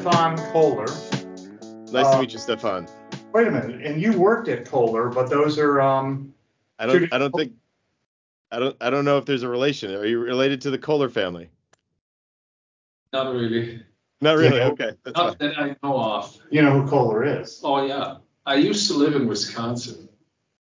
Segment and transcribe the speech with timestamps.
[0.00, 0.86] Stefan Kohler.
[0.86, 2.88] Nice to Uh, meet you, Stefan.
[3.34, 6.32] Wait a minute, and you worked at Kohler, but those are um.
[6.78, 7.52] I don't I don't think
[8.50, 9.94] I don't I don't know if there's a relation.
[9.94, 11.50] Are you related to the Kohler family?
[13.12, 13.82] Not really.
[14.22, 14.56] Not really.
[14.56, 14.68] Yeah.
[14.68, 14.92] Okay.
[15.04, 15.36] That's fine.
[15.38, 16.34] That I know of.
[16.50, 17.60] You know who Kohler is?
[17.62, 18.16] Oh yeah.
[18.46, 20.08] I used to live in Wisconsin.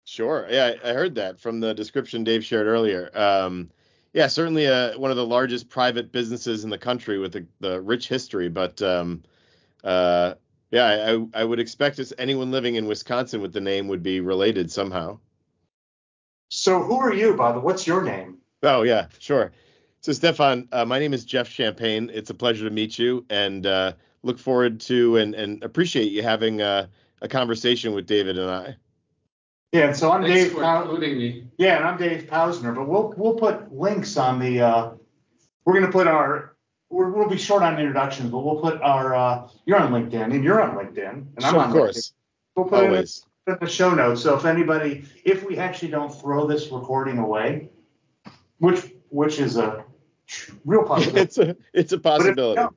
[0.05, 0.47] Sure.
[0.49, 3.11] Yeah, I I heard that from the description Dave shared earlier.
[3.19, 3.71] Um,
[4.15, 7.81] yeah, certainly uh, one of the largest private businesses in the country with the, the
[7.81, 8.49] rich history.
[8.49, 9.25] But um,
[9.83, 10.35] uh,
[10.71, 14.21] yeah, I, I- would expect as anyone living in Wisconsin with the name would be
[14.21, 15.19] related somehow.
[16.51, 17.59] So who are you, by the?
[17.61, 18.39] What's your name?
[18.63, 19.51] Oh yeah, sure.
[20.01, 22.11] So Stefan, uh, my name is Jeff Champagne.
[22.15, 23.93] It's a pleasure to meet you, and uh,
[24.23, 26.87] look forward to and, and appreciate you having uh,
[27.21, 28.77] a conversation with David and I.
[29.75, 30.53] Yeah, and so I'm Thanks Dave.
[30.53, 31.49] for Pow- including me.
[31.59, 34.61] yeah, and I'm Dave Pausner, but we'll we'll put links on the.
[34.61, 34.91] Uh,
[35.65, 36.55] we're gonna put our.
[36.91, 39.17] We're, we'll be short on introductions, but we'll put our.
[39.17, 42.13] Uh, you're on LinkedIn, and you're on LinkedIn, and I'm Sure, on of course, LinkedIn.
[42.55, 43.27] We'll put it in always.
[43.49, 44.23] in the show notes.
[44.23, 47.69] So if anybody, if we actually don't throw this recording away,
[48.59, 49.85] which which is a
[50.65, 52.77] real possibility, it's a it's a But if we possibility.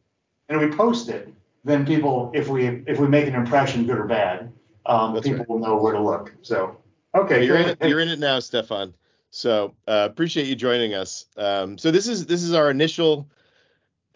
[0.49, 1.31] and we post it,
[1.63, 4.51] then people, if we if we make an impression, good or bad,
[4.87, 5.47] um, people right.
[5.49, 6.33] will know where to look.
[6.41, 6.75] So
[7.15, 7.77] okay, you're in it.
[7.81, 8.93] You're in it now, Stefan.
[9.29, 11.25] So uh, appreciate you joining us.
[11.35, 13.29] Um, so this is this is our initial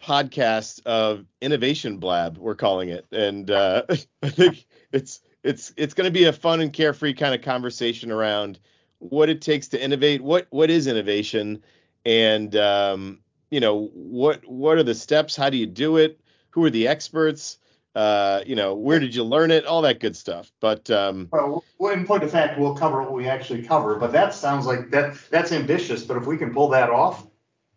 [0.02, 2.38] podcast of Innovation Blab.
[2.38, 3.82] We're calling it, and uh,
[4.22, 8.10] I think it's it's it's going to be a fun and carefree kind of conversation
[8.10, 8.58] around
[8.98, 10.22] what it takes to innovate.
[10.22, 11.62] What what is innovation,
[12.04, 13.20] and um,
[13.50, 15.36] you know what what are the steps?
[15.36, 16.20] How do you do it?
[16.50, 17.58] Who are the experts?
[17.94, 19.66] Uh, you know, where did you learn it?
[19.66, 20.50] All that good stuff.
[20.60, 24.12] But um, Well, well, in point of fact, we'll cover what we actually cover, but
[24.12, 26.02] that sounds like that that's ambitious.
[26.04, 27.26] But if we can pull that off,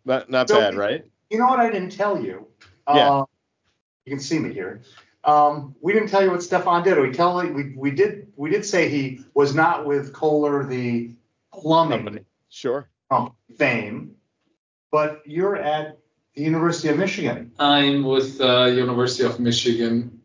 [0.04, 1.04] not not So- bad, right?
[1.30, 2.46] you know what I didn't tell you?
[2.88, 3.12] Yeah.
[3.12, 3.24] Uh,
[4.06, 4.82] you can see me here.
[5.24, 6.98] Um, we didn't tell you what Stefan did.
[6.98, 11.10] We tell we we did we did say he was not with Kohler the
[11.52, 12.24] plumbing Company.
[12.48, 12.88] Sure.
[13.10, 14.12] company fame,
[14.92, 15.98] but you're at
[16.36, 17.52] the University of Michigan.
[17.58, 20.20] I'm with uh, University of Michigan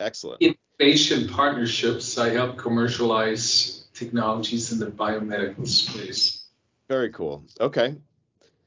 [0.00, 0.40] Excellent.
[0.42, 2.16] Innovation Partnerships.
[2.16, 6.46] I help commercialize technologies in the biomedical space.
[6.88, 7.44] Very cool.
[7.60, 7.88] Okay.
[7.90, 8.00] Can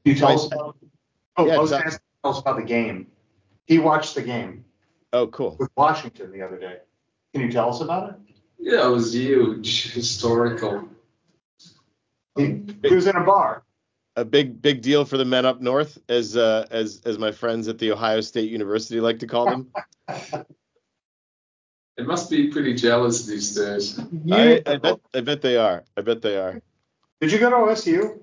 [0.05, 0.35] you tell Right.
[0.35, 0.77] us about?
[1.37, 3.07] Oh, Yeah, I was tell- asking tell us about the game.
[3.65, 4.63] He watched the game
[5.11, 5.55] Oh, cool.
[5.59, 6.77] with Washington the other day.
[7.33, 8.15] Can you tell us about it?
[8.59, 10.87] Yeah, it was huge, historical.
[12.37, 13.63] He, he was in a bar.
[14.15, 17.67] A big big deal for the men up north, as uh, as as my friends
[17.67, 19.71] at the Ohio State University like to call them.
[21.95, 23.99] It must be pretty jealous these days.
[24.31, 25.83] I, I bet I bet they are.
[25.95, 26.59] I bet they are.
[27.21, 28.19] Did you go to OSU?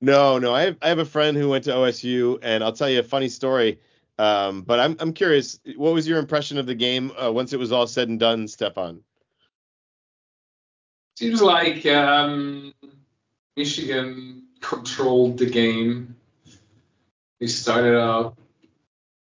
[0.00, 0.54] No, no.
[0.54, 3.04] I have I have a friend who went to OSU, and I'll tell you a
[3.04, 3.80] funny story.
[4.18, 5.58] Um, but I'm I'm curious.
[5.76, 8.46] What was your impression of the game uh, once it was all said and done,
[8.46, 9.02] Stefan?
[11.16, 12.72] Seems like um,
[13.56, 16.16] Michigan controlled the game.
[17.40, 18.36] They started out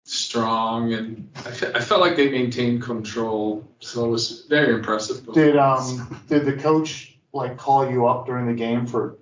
[0.05, 3.67] strong, and I, fe- I felt like they maintained control.
[3.79, 5.31] So it was very impressive.
[5.33, 9.17] Did um did the coach like call you up during the game for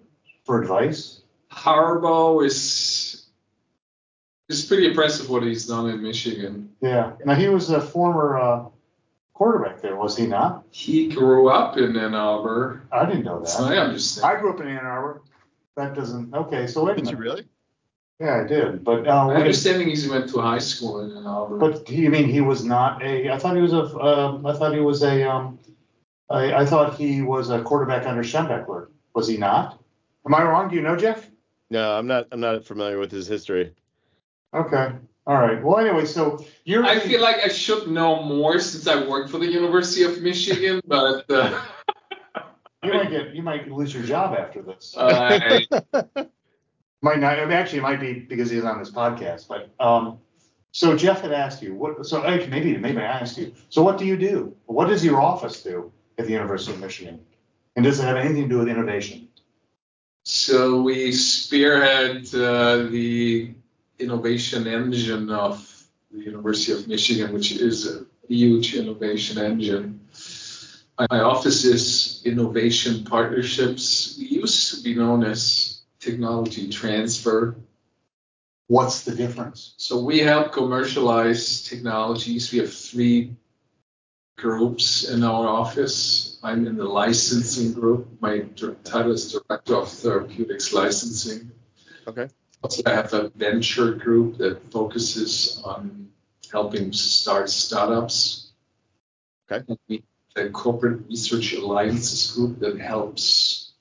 [0.46, 1.22] for advice?
[1.52, 3.26] Harbaugh is
[4.48, 6.70] is pretty impressive what he's done in Michigan.
[6.82, 7.14] Yeah.
[7.26, 8.66] Now he was a former uh,
[9.34, 10.64] quarterback there, was he not?
[10.70, 12.84] He grew up in Ann Arbor.
[12.92, 13.60] I didn't know that.
[13.60, 14.38] my understanding.
[14.38, 15.22] I grew up in Ann Arbor.
[15.76, 16.34] That doesn't.
[16.34, 17.44] Okay, so wait a Did you really?
[18.20, 18.84] Yeah, I did.
[18.84, 21.58] But uh, My what is- understanding is he went to high school in Ann Arbor.
[21.58, 23.30] But you mean he was not a?
[23.30, 23.84] I thought he was a.
[24.00, 25.30] Um, I thought he was a.
[25.30, 25.60] Um,
[26.30, 28.88] I, I thought he was a quarterback under Schembechler.
[29.14, 29.80] Was he not?
[30.26, 30.70] Am I wrong?
[30.70, 31.30] Do you know Jeff?
[31.70, 32.28] No, I'm not.
[32.32, 33.74] I'm not familiar with his history.
[34.54, 34.92] Okay.
[35.28, 35.62] All right.
[35.62, 36.86] Well, anyway, so you're.
[36.86, 40.80] I feel like I should know more since I work for the University of Michigan,
[40.88, 41.62] but uh,
[42.86, 43.36] you might get.
[43.36, 44.96] You might lose your job after this.
[44.98, 45.66] I,
[47.02, 47.40] might not.
[47.40, 49.48] I mean, actually, it might be because he's on this podcast.
[49.48, 50.20] But um,
[50.72, 52.06] so Jeff had asked you what.
[52.06, 53.54] So actually, maybe maybe I asked you.
[53.70, 54.56] So what do you do?
[54.66, 57.20] What does your office do at the University of Michigan?
[57.76, 59.28] And does it have anything to do with innovation?
[60.26, 63.54] so we spearhead uh, the
[64.00, 70.02] innovation engine of the University of Michigan, which is a huge innovation engine.
[70.98, 74.16] My office is Innovation Partnerships.
[74.18, 77.58] We used to be known as Technology Transfer.
[78.68, 79.74] What's the difference?
[79.76, 82.52] So we help commercialize technologies.
[82.54, 83.36] We have three
[84.38, 86.40] groups in our office.
[86.42, 88.08] I'm in the licensing group.
[88.22, 88.40] My
[88.86, 91.52] title is Director of Therapeutics Licensing.
[92.08, 92.30] Okay.
[92.62, 96.10] Also, I have a venture group that focuses on
[96.52, 98.54] helping start startups.
[99.52, 99.64] Okay.
[99.68, 100.04] And we,
[100.36, 103.72] the Corporate Research Alliances Group that helps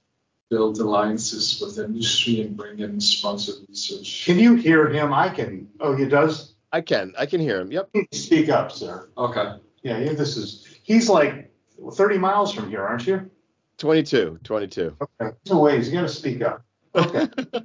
[0.50, 4.24] build alliances with industry and bring in sponsored research.
[4.24, 5.12] Can you hear him?
[5.12, 5.68] I can.
[5.80, 6.54] Oh, he does.
[6.72, 7.12] I can.
[7.18, 7.72] I can hear him.
[7.72, 7.90] Yep.
[8.12, 9.08] Speak up, sir.
[9.18, 9.54] Okay.
[9.82, 10.66] Yeah, yeah, this is.
[10.82, 11.52] He's like
[11.92, 13.28] 30 miles from here, aren't you?
[13.78, 14.38] 22.
[14.44, 14.96] 22.
[15.00, 15.36] Okay.
[15.50, 15.88] No ways.
[15.88, 16.64] You got to speak up.
[16.94, 17.26] Okay.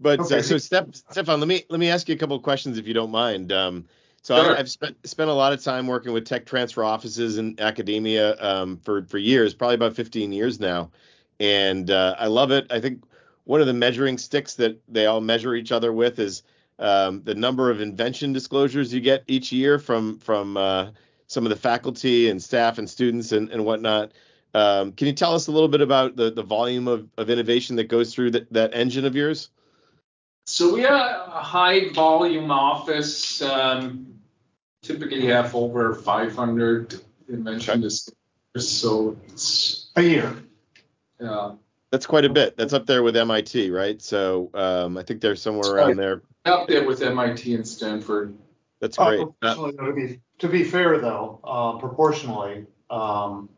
[0.00, 2.36] but Okay, uh, so so- Steph, Stefan, let me let me ask you a couple
[2.36, 3.50] of questions if you don't mind.
[3.50, 3.86] Um,
[4.22, 4.54] so Sure.
[4.54, 8.36] I, I've spent spent a lot of time working with tech transfer offices in academia
[8.40, 10.90] um, for for years, probably about 15 years now,
[11.38, 12.66] and uh, I love it.
[12.70, 13.04] I think
[13.44, 16.42] one of the measuring sticks that they all measure each other with is
[16.78, 20.90] um, the number of invention disclosures you get each year from from uh,
[21.26, 24.12] some of the faculty and staff and students and, and whatnot.
[24.52, 27.76] Um, can you tell us a little bit about the, the volume of, of innovation
[27.76, 29.48] that goes through that, that engine of yours?
[30.46, 33.40] So we are a high volume office.
[33.42, 34.10] Um,
[34.82, 38.16] typically have over 500 invention disclosures.
[38.68, 40.36] So it's A year.
[41.24, 41.54] uh,
[41.90, 42.56] That's quite a bit.
[42.56, 44.00] That's up there with MIT, right?
[44.00, 46.22] So um, I think they're somewhere around there.
[46.44, 48.34] up there with MIT and Stanford.
[48.80, 49.26] That's great.
[49.42, 53.50] Uh, to be to be fair though, uh, proportionally, um,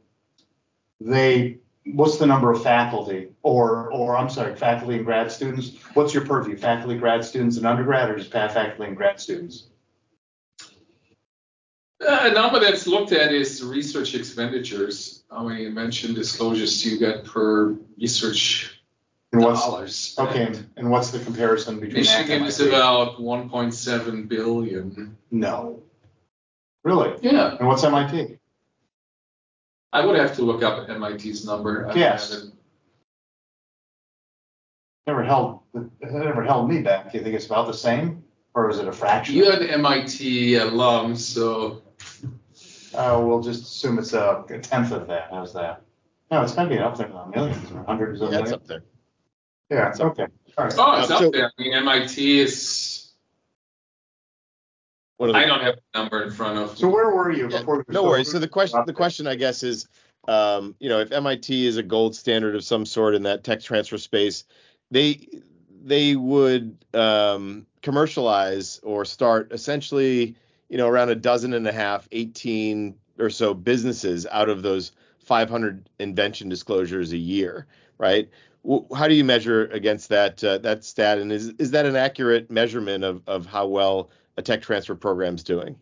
[1.00, 5.72] they what's the number of faculty or or I'm sorry, faculty and grad students?
[5.94, 6.56] What's your purview?
[6.56, 9.68] Faculty, grad students, and undergrad, or just faculty and grad students?
[12.06, 15.22] Uh, A number that's looked at is research expenditures.
[15.30, 18.80] How many invention disclosures do you get per research
[19.32, 20.14] And dollars?
[20.18, 20.52] okay?
[20.76, 25.16] And what's the comparison between Michigan is about 1.7 billion.
[25.30, 25.82] no,
[26.82, 27.16] really?
[27.22, 28.38] Yeah, And what's MIT?
[29.92, 31.88] I would have to look up MIT's number.
[31.88, 32.32] I Yes.
[32.32, 32.54] haven't-
[35.06, 37.10] Never held it never held me back.
[37.10, 38.22] Do you think it's about the same,
[38.54, 39.34] or is it a fraction?
[39.34, 41.82] You're an MIT alum, so
[42.94, 45.28] Uh, we'll just assume it's a, a tenth of that.
[45.30, 45.80] How's that?
[46.30, 48.62] No, it's gotta be up there in the millions or hundreds of yeah, it's millions.
[48.62, 48.84] up there.
[49.70, 50.26] Yeah, it's okay.
[50.58, 50.74] All right.
[50.78, 51.50] oh, it's Uh, so- up there.
[51.58, 52.81] I mean, MIT is.
[55.18, 56.76] One of the- I don't have the number in front of.
[56.76, 57.84] So where were you Yeah, before?
[57.86, 58.30] we no worries.
[58.30, 59.86] So the question, the question, I guess, is,
[60.28, 63.60] um, you know, if MIT is a gold standard of some sort in that tech
[63.60, 64.44] transfer space,
[64.90, 65.26] they
[65.84, 70.36] they would um, commercialize or start essentially,
[70.68, 74.92] you know, around a dozen and a half, 18 or so businesses out of those
[75.18, 77.66] 500 invention disclosures a year,
[77.98, 78.28] right?
[78.94, 82.48] How do you measure against that uh, that stat, and is is that an accurate
[82.50, 85.76] measurement of of how well a tech transfer program's doing?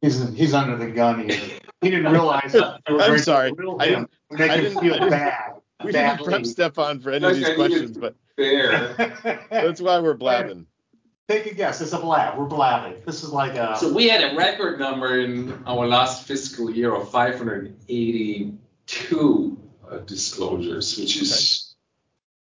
[0.00, 1.28] He's he's under the gun.
[1.28, 1.34] He,
[1.80, 2.52] he didn't realize.
[2.52, 3.52] that I'm sorry.
[3.80, 5.52] I didn't- Make I didn't- feel I didn't- bad.
[5.84, 6.44] We didn't prep.
[6.44, 8.94] Stefan for any of these questions, but There.
[9.50, 10.66] that's why we're blabbing.
[11.28, 11.80] Take a guess.
[11.80, 12.36] It's a blab.
[12.36, 13.00] We're blabbing.
[13.06, 13.76] This is like a.
[13.78, 19.56] So we had a record number in our last fiscal year of 582
[19.88, 21.76] uh, disclosures, which is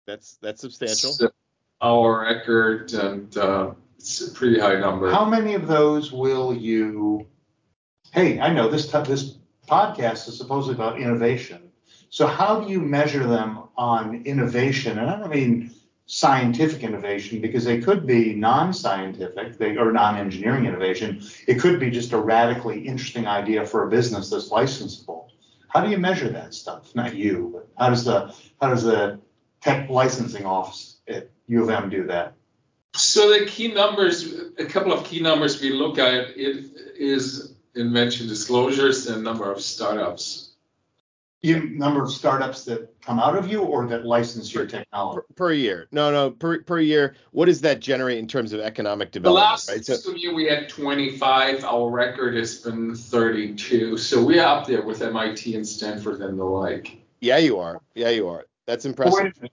[0.05, 1.31] That's that's substantial.
[1.81, 5.11] our record, and uh, it's a pretty high number.
[5.11, 7.27] How many of those will you?
[8.11, 9.37] Hey, I know this t- this
[9.67, 11.69] podcast is supposedly about innovation.
[12.09, 14.97] So how do you measure them on innovation?
[14.97, 15.71] And I don't mean
[16.07, 21.21] scientific innovation because they could be non-scientific, they or non-engineering innovation.
[21.47, 25.27] It could be just a radically interesting idea for a business that's licensable.
[25.69, 26.93] How do you measure that stuff?
[26.95, 29.19] Not you, but how does the how does the
[29.61, 32.33] tech licensing office at U of M do that?
[32.93, 36.65] So the key numbers, a couple of key numbers we look at it
[36.97, 40.49] is invention disclosures and number of startups.
[41.41, 45.21] You number of startups that come out of you or that license your technology?
[45.35, 45.87] per year.
[45.91, 47.15] No, no, per per year.
[47.31, 49.41] What does that generate in terms of economic development?
[49.41, 49.97] The last right?
[49.97, 51.63] So year we had 25.
[51.63, 53.97] Our record has been 32.
[53.97, 57.01] So we're up there with MIT and Stanford and the like.
[57.21, 57.81] yeah, you are.
[57.95, 58.45] Yeah, you are.
[58.67, 59.49] That's But impressive.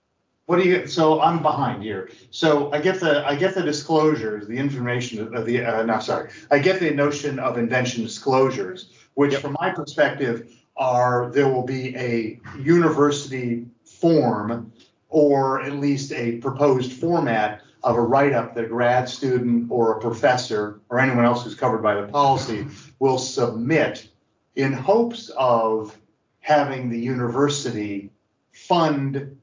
[0.49, 0.79] Wait a minute.
[0.79, 0.87] What do you?
[0.87, 2.09] So I'm behind here.
[2.31, 6.31] So I get the I get the disclosures, the information of the uh, no sorry,
[6.51, 9.41] I get the notion of invention disclosures, which Yep.
[9.41, 14.71] from my perspective are there will be a university form
[15.09, 19.99] or at least a proposed format of a write-up that a grad student or a
[20.01, 22.65] professor or anyone else who's covered by the policy
[22.99, 24.07] will submit
[24.55, 25.97] in hopes of
[26.41, 28.11] having the university
[28.51, 29.38] fund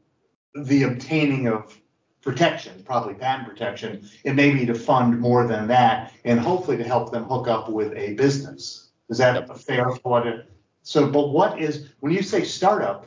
[0.64, 1.78] the obtaining of
[2.22, 7.12] protection, probably patent protection, and maybe to fund more than that, and hopefully to help
[7.12, 8.90] them hook up with a business.
[9.08, 9.58] Is that Yep.
[9.58, 10.50] fair for what it?
[10.82, 13.06] So, but what is when you say startup?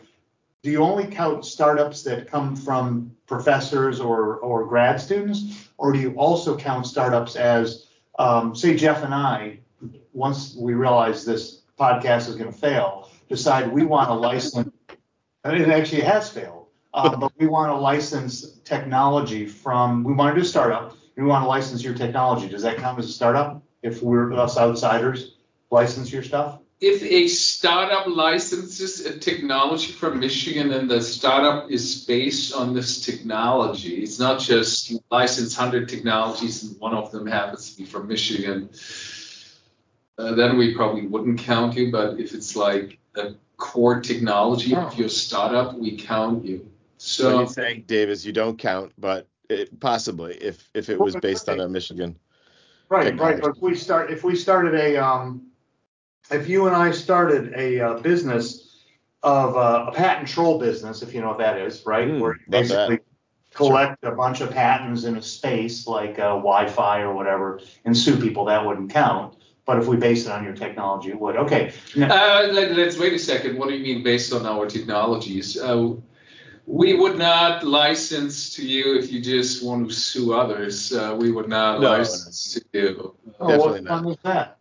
[0.63, 5.99] Do you only count startups that come from professors or or grad students, or do
[5.99, 7.87] you also count startups as,
[8.17, 9.59] um, say, Jeff and I
[10.13, 14.69] once we realize this podcast is going to fail, decide we want to license,
[15.45, 16.58] and it actually has failed,
[16.93, 21.23] um, but we want to license technology from, we want to do a startup, we
[21.23, 22.47] want to license your technology.
[22.47, 25.35] Does that count as a startup if we're us outsiders
[25.69, 26.59] license your stuff?
[26.81, 33.05] if a startup licenses a technology from Michigan and the startup is based on this
[33.05, 37.85] technology, it's not just you license 100 technologies and one of them happens to be
[37.85, 38.69] from Michigan,
[40.17, 41.91] uh, then we probably wouldn't count you.
[41.91, 46.71] But if it's like a core technology of your startup, we count you.
[46.99, 50.89] So what So you saying, Dave, is you don't count, but it, possibly if if
[50.89, 52.17] it was based on a Michigan.
[52.89, 53.39] Right, right.
[53.41, 55.47] But if we start, if we started a, um,
[56.31, 58.83] if you and I started a uh, business
[59.23, 62.07] of uh, a patent troll business, if you know what that is, right?
[62.07, 62.89] Mm, Where you love that.
[62.89, 62.99] basically
[63.53, 68.19] collect a bunch of patents in a space like uh, Wi-Fi or whatever and sue
[68.19, 69.35] people, that wouldn't count.
[69.65, 71.35] But if we base it on your technology, it would.
[71.35, 71.73] Okay.
[71.95, 73.57] Now, uh, let, us wait a second.
[73.57, 75.57] What do you mean based on our technologies?
[75.57, 75.93] Uh,
[76.69, 80.93] we would not license to you if you just want to sue others.
[80.93, 83.15] Uh, we would not No, license to you.
[83.39, 84.57] oh, definitely what fun is that?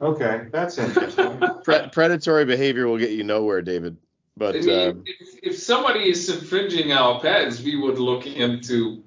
[0.00, 1.42] Okay, that's interesting.
[1.64, 3.96] Pre- predatory behavior will get you nowhere, David.
[4.36, 9.02] But I mean, um, if, if somebody is infringing our patents, we would look into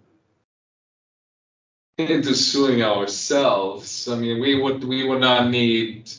[1.97, 4.09] into suing ourselves.
[4.09, 6.11] I mean, we would we would not need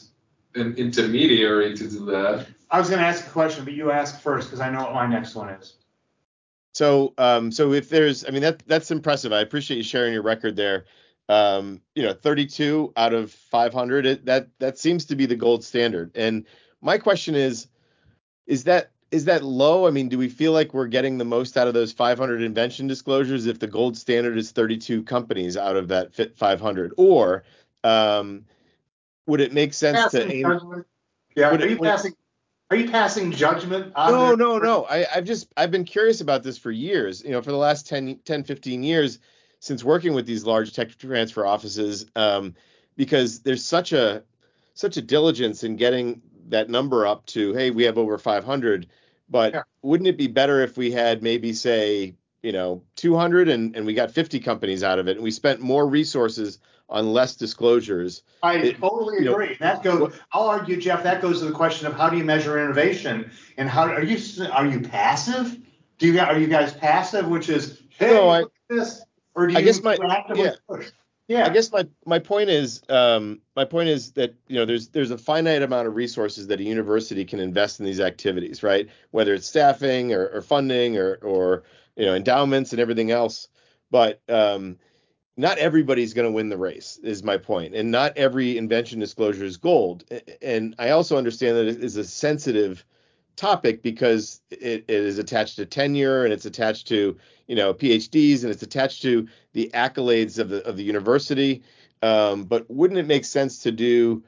[0.54, 2.46] an intermediary to do that.
[2.70, 4.94] I was going to ask a question, but you ask first because I know what
[4.94, 5.74] my next one is.
[6.78, 9.32] So, um, so if there's, I mean, that that's impressive.
[9.32, 10.84] I appreciate you sharing your record there.
[11.28, 14.06] Um, you know, 32 out of 500.
[14.06, 16.12] It, that that seems to be the gold standard.
[16.14, 16.46] And
[16.80, 17.66] my question is,
[18.46, 19.88] is that is that low?
[19.88, 22.86] I mean, do we feel like we're getting the most out of those 500 invention
[22.86, 27.42] disclosures if the gold standard is 32 companies out of that fit 500, or
[27.82, 28.44] um,
[29.26, 30.42] would it make sense to aim?
[30.44, 30.86] judgment?
[31.34, 32.14] Yeah, Would are it- you would it- passing?
[32.70, 33.92] Are you passing judgment?
[33.96, 34.84] on No, their- no, no.
[34.84, 37.22] I, I've just I've been curious about this for years.
[37.24, 39.18] You know, for the last 10, 10 15 years
[39.60, 42.54] since working with these large tech transfer offices, um,
[42.96, 44.22] because there's such a
[44.74, 48.86] such a diligence in getting that number up to, hey, we have over 500.
[49.30, 49.62] But Yeah.
[49.82, 53.92] wouldn't it be better if we had maybe say, you know, 200 and, and we
[53.94, 58.22] got 50 companies out of it and we spent more resources on less disclosures?
[58.42, 59.56] I It- totally you know, agree.
[59.60, 60.14] that goes.
[60.32, 61.02] I'll argue, Jeff.
[61.02, 64.18] That goes to the question of how do you measure innovation and how are you
[64.52, 65.58] are you passive?
[65.98, 69.02] Do you are you guys passive, which is hey, No, I- this,
[69.34, 70.52] or do you guess my- actively yeah.
[70.68, 70.88] push?
[71.26, 71.44] Yeah.
[71.44, 75.10] I guess my my point is um, my point is that you know there's there's
[75.10, 78.88] a finite amount of resources that a university can invest in these activities, right?
[79.10, 81.64] Whether it's staffing or, or funding or or
[81.96, 83.48] you know endowments and everything else,
[83.90, 84.78] but um,
[85.38, 89.44] not everybody's going to win the race is my point, and not every invention disclosure
[89.44, 90.04] is gold.
[90.42, 92.84] And I also understand that it is a sensitive
[93.36, 97.16] topic because it, it is attached to tenure and it's attached to
[97.46, 101.62] you know PhDs and it's attached to the accolades of the of the university.
[102.02, 104.24] Um, but wouldn't it make sense to do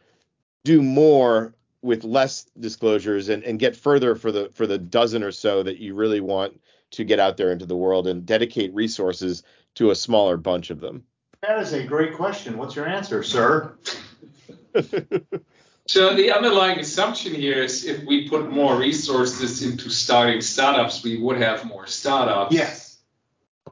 [0.62, 5.32] do more with less disclosures and, and get further for the for the dozen or
[5.32, 6.60] so that you really want
[6.92, 9.42] to get out there into the world and dedicate resources
[9.76, 11.04] to a smaller bunch of them?
[11.42, 12.58] that is a great question.
[12.58, 13.74] What's your answer, sir?
[15.86, 21.18] So the underlying assumption here is if we put more resources into starting startups, we
[21.18, 22.54] would have more startups.
[22.54, 22.98] Yes.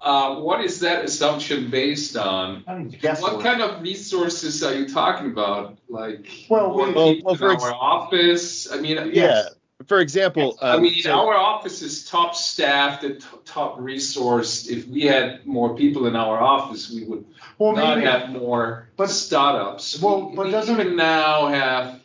[0.02, 2.64] Uh, what is that assumption based on?
[2.66, 3.44] I mean, guess What what?
[3.44, 5.78] kind of resources are you talking about?
[5.88, 8.72] Like Well, more we- Well- people well, for ex- our office?
[8.72, 9.04] I mean, yeah.
[9.04, 9.54] Yes.
[9.88, 14.68] For example, I um, mean, so- our office is top staffed and t- top resourced.
[14.68, 17.24] If we had more people in our office, we would
[17.58, 18.06] Well, not maybe.
[18.10, 20.00] have more but- startups.
[20.00, 22.00] well, we, but we doesn't even it- now have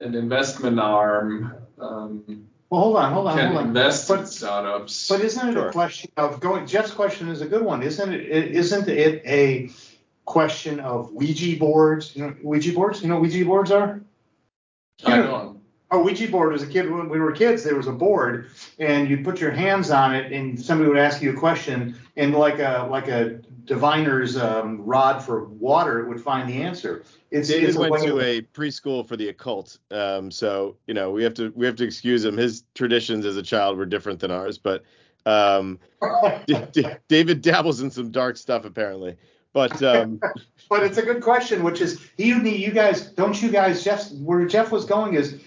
[0.00, 1.54] an investment arm.
[1.80, 3.66] Um, Well, hold on, hold on, hold on.
[3.68, 5.08] invest in startups.
[5.08, 5.68] But isn't it Sure.
[5.68, 6.66] a question of going?
[6.66, 8.20] Jeff's question is a good one, isn't it?
[8.20, 8.50] it?
[8.54, 9.70] Isn't it a
[10.26, 12.14] question of Ouija boards?
[12.14, 13.00] You know, Ouija boards.
[13.00, 14.02] You know what Ouija boards are?
[15.06, 15.47] I don't.
[15.90, 17.64] A Ouija board was a kid when we were kids.
[17.64, 21.22] There was a board, and you'd put your hands on it, and somebody would ask
[21.22, 26.20] you a question, and like a like a diviner's um, rod for water, it would
[26.20, 27.04] find the answer.
[27.30, 31.22] It's, David it's went to a preschool for the occult, um, so you know we
[31.22, 32.36] have to we have to excuse him.
[32.36, 34.84] His traditions as a child were different than ours, but
[35.24, 35.78] um,
[36.46, 39.16] D- D- David dabbles in some dark stuff apparently.
[39.54, 40.20] But um,
[40.68, 44.10] But it's a good question, which is you need you guys don't you guys Jeff
[44.12, 45.40] where Jeff was going is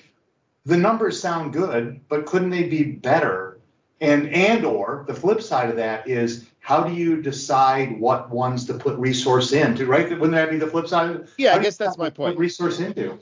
[0.65, 3.59] the numbers sound good, but couldn't they be better?
[3.99, 8.65] And and or the flip side of that is how do you decide what ones
[8.65, 10.09] to put resource into, right?
[10.09, 11.27] Wouldn't that be the flip side?
[11.37, 12.37] Yeah, I How you guess that's my to put point.
[12.39, 13.19] Resource into.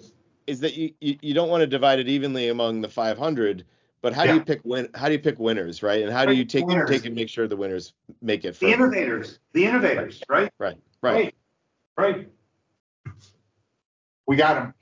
[0.48, 3.66] is that you, you, you don't want to divide it evenly among the 500
[4.02, 6.34] but how do you pick win how do you pick winners right and how do
[6.34, 6.90] you take Winners.
[6.90, 10.50] take and make sure the winners make it The innovators, the innovators, right?
[10.58, 11.36] right right Right.
[11.98, 12.30] Right.
[14.26, 14.74] We got him.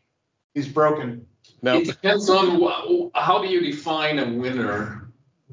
[0.53, 1.25] He's broken.
[1.61, 5.09] No It depends on wha- how do you define a winner.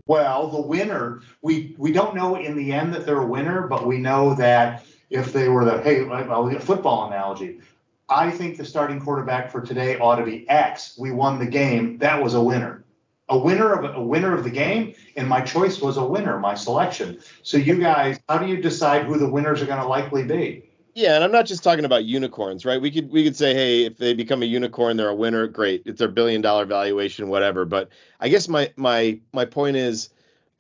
[0.07, 3.87] Well, the winner, we we don't know in the end that they're a winner, but
[3.87, 7.61] we know that if they were the hey, I'll a football analogy.
[8.09, 10.97] I think the starting quarterback for today ought to be X.
[10.99, 11.97] We won the game.
[11.99, 12.85] That was a winner.
[13.31, 16.55] A winner of a winner of the game, and my choice was a winner, my
[16.55, 17.21] selection.
[17.43, 20.71] So you guys, how do you decide who the winners are going to likely be?
[20.95, 22.81] Yeah and i'm not just talking about unicorns right?
[22.81, 25.83] We could we could say hey if they become a unicorn they're a winner great.
[25.87, 27.65] It's their billion dollar valuation whatever.
[27.65, 30.11] But i guess my my my point is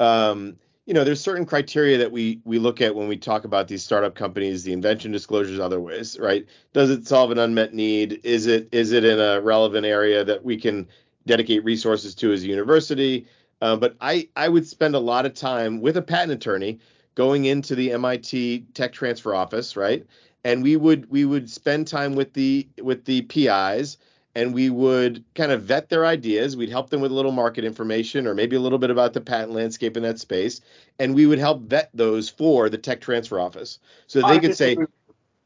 [0.00, 3.69] um you know there's certain criteria that we we look at when we talk about
[3.69, 6.47] these startup companies the invention disclosures other ways right?
[6.73, 8.21] Does it solve an unmet need?
[8.25, 10.88] Is it is it in a relevant area that we can
[11.26, 13.26] dedicate resources to as a university?
[13.62, 16.81] Uh, but i i would spend a lot of time with a patent attorney
[17.14, 20.06] going into the mit tech transfer office right
[20.44, 23.97] and we would we would spend time with the with the pis
[24.35, 26.56] and we would kind of vet their ideas.
[26.56, 29.21] We'd help them with a little market information or maybe a little bit about the
[29.21, 30.61] patent landscape in that space.
[30.99, 33.78] And we would help vet those for the tech transfer office.
[34.06, 34.76] So they could say,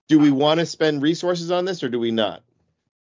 [0.08, 2.42] do we want to spend resources on this or do we not?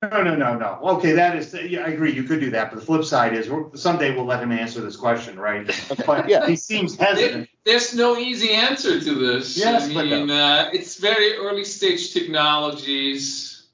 [0.03, 0.79] No, no, no, no.
[0.97, 2.13] Okay, that is, yeah, I agree.
[2.13, 4.81] You could do that, but the flip side is we're- someday we'll let him answer
[4.81, 5.65] this question, right?
[6.07, 6.45] But Yeah.
[6.49, 7.49] he seems There- hesitant.
[7.65, 9.57] There's no easy answer to this.
[9.57, 13.69] Yes, I but mean, uh, it's very early stage technologies.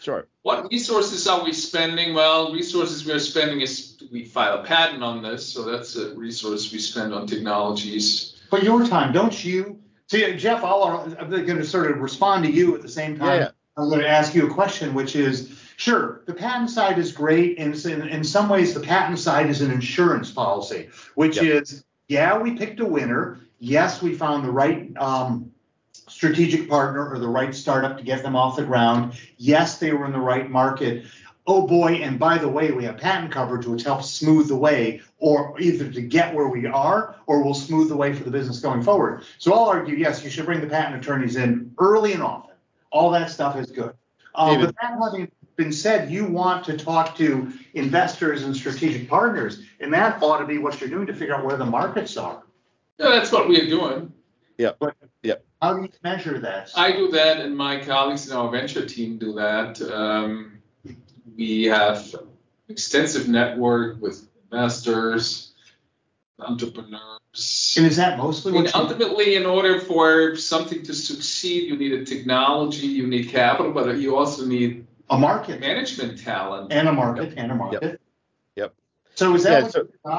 [0.00, 0.26] Sure.
[0.42, 2.12] What resources are we spending?
[2.12, 6.12] Well, resources we are spending is we file a patent on this, so that's a
[6.16, 8.34] resource we spend on technologies.
[8.50, 9.78] But your time, don't you?
[10.08, 13.28] See, Jeff, I'll, I'm going to sort of respond to you at the same time.
[13.28, 13.50] Yeah, yeah.
[13.76, 17.58] I'm going to ask you a question, which is, sure, the patent side is great,
[17.58, 21.44] and in, in some ways, the patent side is an insurance policy, which Yep.
[21.44, 23.40] is, yeah, we picked a winner.
[23.60, 25.50] Yes, we found the right um,
[25.92, 29.14] strategic partner or the right startup to get them off the ground.
[29.38, 31.06] Yes, they were in the right market.
[31.46, 35.00] Oh boy, and by the way, we have patent coverage which helps smooth the way,
[35.18, 38.60] or either to get where we are, or will smooth the way for the business
[38.60, 39.24] going forward.
[39.38, 42.51] So I'll argue, yes, you should bring the patent attorneys in early and often.
[42.92, 43.94] All that stuff is good.
[44.34, 49.62] Um, but that having been said, you want to talk to investors and strategic partners,
[49.80, 52.42] and that ought to be what you're doing to figure out where the markets are.
[52.98, 54.12] Yeah, that's what we're doing.
[54.58, 54.72] Yeah.
[55.22, 55.34] Yeah.
[55.60, 56.70] How do you measure that?
[56.76, 59.80] I do that, and my colleagues in our venture team do that.
[59.82, 60.58] Um,
[61.36, 62.14] we have
[62.68, 65.51] extensive network with investors,
[66.56, 67.74] entrepreneurs.
[67.76, 71.76] and is that mostly And what you ultimately, in order for something to succeed, you
[71.76, 76.72] need a technology, you need capital, but you also need a market management talent.
[76.72, 78.00] and a market and a market?
[78.56, 78.74] Yep.
[79.14, 79.78] So is that Yeah, what so-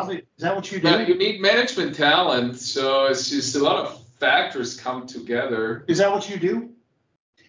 [0.10, 0.22] your is?
[0.38, 0.88] Is that what you do?
[0.88, 5.84] Yeah, you need management talent, so it's just a lot of factors come together.
[5.88, 6.70] Is that what you do?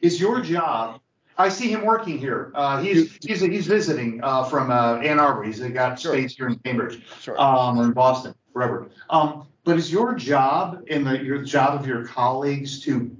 [0.02, 1.00] Is your job?
[1.36, 2.52] I see him working here.
[2.54, 5.42] Uh, he's he's he's visiting uh, from uh, Ann Arbor.
[5.42, 6.12] He's got Sure.
[6.12, 7.40] space here in Cambridge, Sure.
[7.40, 8.88] um, or in Boston, wherever.
[9.10, 13.14] Um, but is your job and the your job of your colleagues to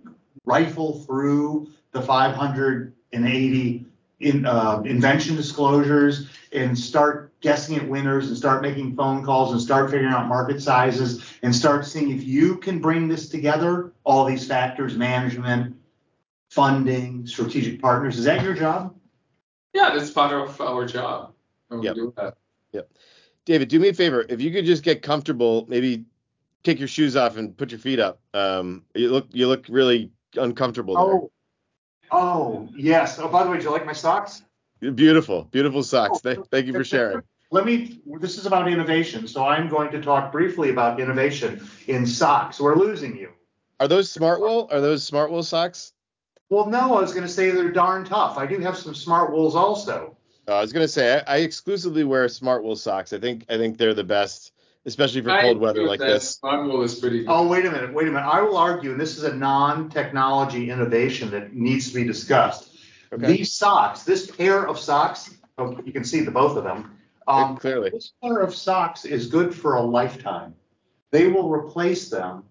[0.45, 3.87] rifle through the 580
[4.21, 9.61] in, uh, invention disclosures and start guessing at winners and start making phone calls and
[9.61, 14.25] start figuring out market sizes and start seeing if you can bring this together, all
[14.25, 15.77] these factors, management,
[16.51, 18.19] funding, strategic partners.
[18.19, 18.95] Is that your job?
[19.75, 21.33] Yeah, that's part of our job.
[21.69, 21.95] when we Yep.
[21.95, 22.37] do that.
[23.45, 24.25] David, do me a favor.
[24.29, 26.05] If you could just get comfortable, maybe
[26.63, 28.21] take your shoes off and put your feet up.
[28.33, 31.15] Um, you look you look really uncomfortable there.
[31.15, 31.31] Oh,
[32.11, 33.19] oh, yes.
[33.19, 34.43] Oh, by the way, do you like my socks?
[34.81, 36.17] Beautiful, beautiful socks.
[36.17, 37.23] Oh, Thank, thank you for sharing.
[37.51, 39.29] Let me, this is about innovation.
[39.29, 42.59] So I'm going to talk briefly about innovation in socks.
[42.59, 43.31] We're losing you.
[43.79, 44.73] Are those Smartwool?
[44.73, 45.93] Are those Smartwool socks?
[46.51, 48.39] Well, no, I was going to say they're darn tough.
[48.39, 50.14] I do have some Smartwools also.
[50.47, 53.13] Uh, I was gonna say I, I exclusively wear Smartwool socks.
[53.13, 54.53] I think I think they're the best,
[54.85, 56.07] especially for I cold weather like that.
[56.07, 56.39] this.
[56.43, 57.29] Smartwool is pretty good.
[57.29, 58.27] Oh, wait a minute, wait a minute.
[58.27, 62.77] I will argue, and this is a non-technology innovation that needs to be discussed.
[63.13, 63.27] Okay.
[63.27, 66.99] These socks, this pair of socks, oh, you can see the both of them.
[67.27, 67.91] Um, Clearly.
[67.91, 70.55] This pair of socks is good for a lifetime.
[71.11, 72.45] They will replace them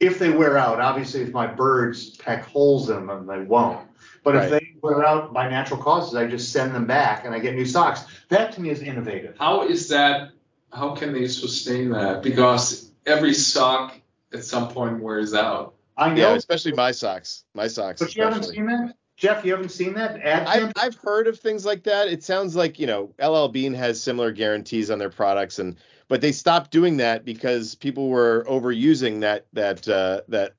[0.00, 0.80] if they wear out.
[0.80, 3.86] Obviously, if my birds peck holes in them, they won't.
[4.24, 7.38] But if they wear out by natural causes, I just send them back and I
[7.38, 8.02] get new socks.
[8.28, 9.36] That to me is innovative.
[9.38, 10.30] How is that
[10.72, 12.22] how can they sustain that?
[12.22, 14.00] Because every sock
[14.32, 15.74] at some point wears out.
[15.96, 17.44] I know, Yeah, especially my socks.
[17.54, 18.00] My socks.
[18.00, 19.44] but you haven't seen that, Jeff.
[19.44, 20.72] You haven't seen that ad I've.
[20.76, 22.08] I've heard of things like that.
[22.08, 25.76] It sounds like you know LL Bean has similar guarantees on their products, and
[26.08, 30.54] but they stopped doing that because people were overusing that that uh, that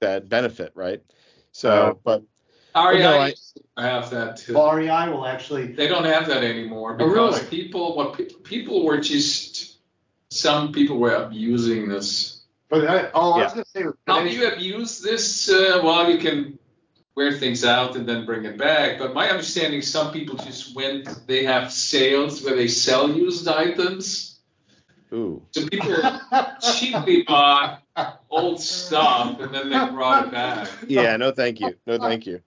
[0.00, 1.02] that benefit, right?
[1.50, 2.22] So, but
[2.76, 3.34] REI no, I-
[3.78, 4.54] I have that too.
[4.54, 5.66] Well, REI will actually.
[5.72, 7.50] They don't have that anymore Oh, because really?
[7.50, 9.78] people what pe- people were just
[10.30, 12.42] some people were abusing this.
[12.68, 13.84] But I, oh, I was gonna say.
[14.06, 15.48] How do you abuse this?
[15.48, 16.58] Uh, well, you can
[17.16, 18.98] wear things out and then bring it back.
[18.98, 21.26] But my understanding, is some people just went.
[21.26, 24.40] They have sales where they sell used items.
[25.12, 25.96] ooh, So people
[26.60, 27.82] cheaply bought
[28.30, 30.68] old stuff and then they brought it back.
[30.88, 32.40] yeah, no, thank you, no, thank you.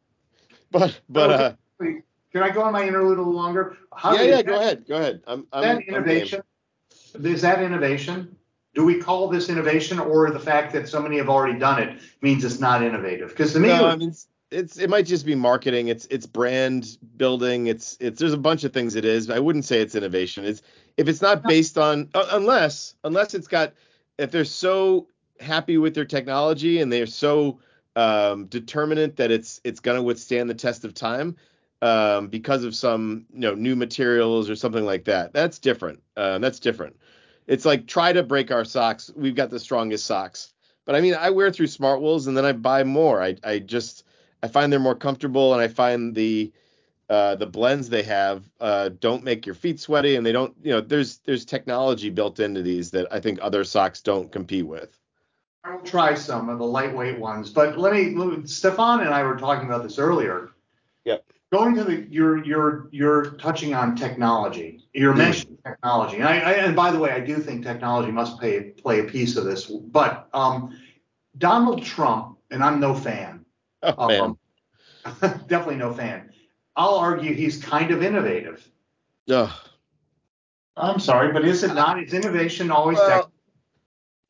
[0.72, 3.78] But but uh, Can I go on my interlude a little longer?
[3.96, 5.22] How yeah, yeah, that- go ahead, go ahead.
[5.28, 6.42] I'm I'm, that I'm innovation?
[7.16, 8.36] Is that innovation?
[8.76, 12.00] Do we call this innovation, or the fact that so many have already done it
[12.22, 13.30] means it's not innovative?
[13.30, 15.88] Because to me, No, it I mean it's, it's it might just be marketing.
[15.88, 17.68] It's it's brand building.
[17.68, 19.30] It's it's there's a bunch of things it is.
[19.30, 20.46] I wouldn't say it's innovation.
[20.46, 20.62] It's
[20.98, 23.74] if it's not based on uh, unless unless it's got
[24.18, 25.08] if they're so
[25.40, 27.60] happy with their technology and they're so
[28.00, 31.36] um, determinant that it's it's going to withstand the test of time
[31.82, 35.34] um, because of some you know new materials or something like that.
[35.34, 36.02] That's different.
[36.16, 36.96] Uh, that's different.
[37.46, 39.12] It's like try to break our socks.
[39.16, 40.54] We've got the strongest socks.
[40.86, 43.22] But I mean, I wear through Smartwools and then I buy more.
[43.22, 44.06] I I just
[44.42, 46.54] I find they're more comfortable and I find the
[47.10, 50.72] uh, the blends they have uh, don't make your feet sweaty and they don't you
[50.72, 54.99] know there's there's technology built into these that I think other socks don't compete with.
[55.64, 58.16] I will try some of the lightweight ones, but let me.
[58.16, 60.52] let me- Stefan and I were talking about this earlier.
[61.06, 61.26] Yep.
[61.52, 64.86] Going to the, you're you're you're touching on technology.
[64.94, 65.18] You're Mm.
[65.18, 68.62] mentioning technology, and I, I and by the way, I do think technology must play
[68.62, 69.66] play a piece of this.
[69.66, 70.78] But um,
[71.38, 73.46] Donald Trump, and I'm no fan.
[73.84, 74.22] Oh man,
[75.06, 76.32] Um, definitely no fan.
[76.76, 78.66] I'll argue he's kind of innovative.
[79.30, 79.52] Ugh.
[80.78, 82.02] I'm sorry, but is it not?
[82.02, 83.29] Is innovation always Well,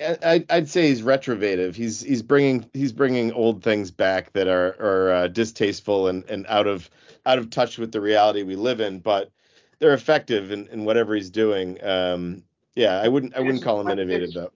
[0.02, 1.76] I, I'd say he's retrovative.
[1.76, 6.46] He's he's bringing he's bringing old things back that are are uh, distasteful and, and
[6.48, 6.90] out of
[7.26, 9.32] out of touch with the reality we live in, but
[9.80, 11.84] they're effective in, in whatever he's doing.
[11.84, 12.44] Um,
[12.76, 14.52] yeah, I wouldn't I wouldn't call him innovative though,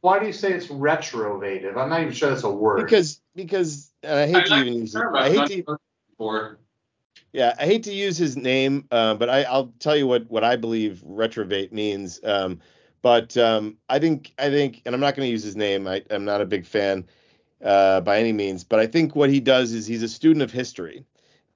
[0.00, 1.76] Why do you say it's retrovative?
[1.76, 2.86] I'm not even sure that's a word.
[2.86, 5.02] because because and I hate I to like even use it.
[5.14, 5.78] I hate to
[6.10, 6.58] before.
[7.34, 10.42] Yeah, I hate to use his name, uh, but I, I'll tell you what what
[10.42, 12.18] I believe retrovate means.
[12.24, 12.60] Um,
[13.02, 15.86] but um, I think I think, and I'm not going to use his name.
[15.86, 17.04] I, I'm not a big fan
[17.64, 20.50] uh, by any means, but I think what he does is he's a student of
[20.50, 21.04] history,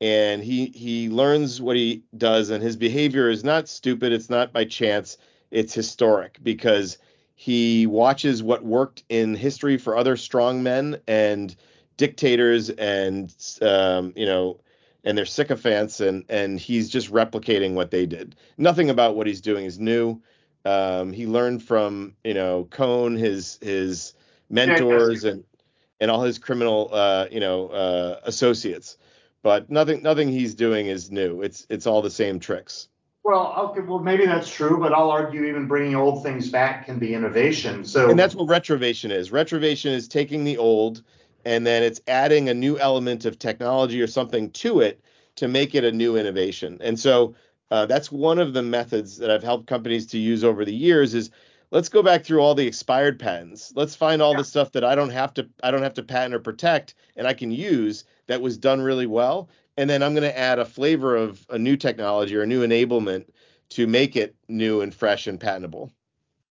[0.00, 4.12] and he he learns what he does, and his behavior is not stupid.
[4.12, 5.16] It's not by chance.
[5.50, 6.98] It's historic because
[7.34, 11.56] he watches what worked in history for other strong men and
[11.96, 14.60] dictators and um, you know
[15.04, 18.36] and they're sycophants and and he's just replicating what they did.
[18.58, 20.20] Nothing about what he's doing is new.
[20.64, 24.14] Um, he learned from you know Cohn, his his
[24.48, 25.44] mentors, and
[26.00, 28.96] and all his criminal uh, you know uh, associates.
[29.42, 31.42] But nothing nothing he's doing is new.
[31.42, 32.88] It's it's all the same tricks.
[33.22, 36.98] Well, okay, well maybe that's true, but I'll argue even bringing old things back can
[36.98, 37.84] be innovation.
[37.84, 39.30] So And that's what retrovation is.
[39.30, 41.02] Retrovation is taking the old
[41.44, 45.00] and then it's adding a new element of technology or something to it
[45.36, 46.78] to make it a new innovation.
[46.80, 47.34] And so
[47.70, 51.14] uh, that's one of the methods that I've helped companies to use over the years
[51.14, 51.30] is
[51.70, 53.72] let's go back through all the expired patents.
[53.76, 54.36] Let's find all Yeah.
[54.36, 57.26] the stuff that I don't have to I don't have to patent or protect and
[57.26, 59.48] I can use that was done really well.
[59.76, 62.66] And then I'm going to add a flavor of a new technology or a new
[62.66, 63.26] enablement
[63.70, 65.92] to make it new and fresh and patentable.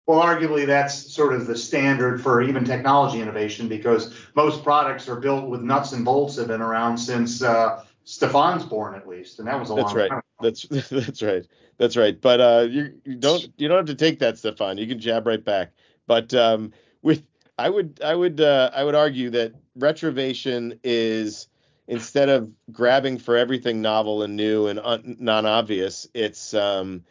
[0.06, 5.16] well, arguably that's sort of the standard for even technology innovation because most products are
[5.18, 9.38] built with nuts and bolts that have been around since uh, Stefan's born at least,
[9.38, 10.08] and that was a That's long right.
[10.10, 10.20] time.
[10.40, 11.46] That's that's right.
[11.78, 12.20] That's right.
[12.20, 14.78] But uh, you, you don't you don't have to take that, stuff on.
[14.78, 15.72] You can jab right back.
[16.06, 17.22] But um, with
[17.58, 21.48] I would I would uh, I would argue that retrovation is
[21.86, 27.04] instead of grabbing for everything novel and new and un- non-obvious, it's um,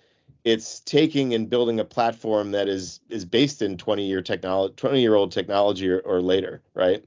[0.43, 5.01] it's taking and building a platform that is is based in 20 year technology 20
[5.01, 7.03] year old technology or, or later, right?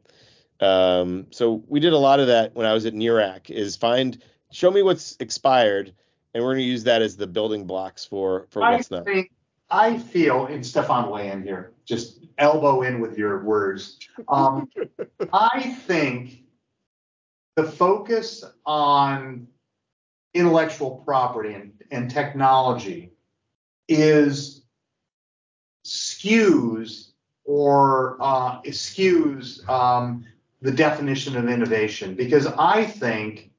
[0.61, 4.23] Um, so we did a lot of that when I was at NERAC is find
[4.51, 5.93] show me what's expired
[6.37, 9.07] and we're going to use that as the building blocks for for I what's not.
[9.07, 9.31] think
[9.71, 13.99] I feel, and Stefan weigh in here, just elbow in with your words.
[14.29, 14.69] Um,
[15.33, 16.43] I think
[17.57, 19.49] the focus on
[20.35, 23.13] intellectual property and, and technology
[23.89, 24.63] is
[25.87, 27.13] skews
[27.45, 30.27] or uh, skews um,
[30.61, 33.53] the definition of innovation because I think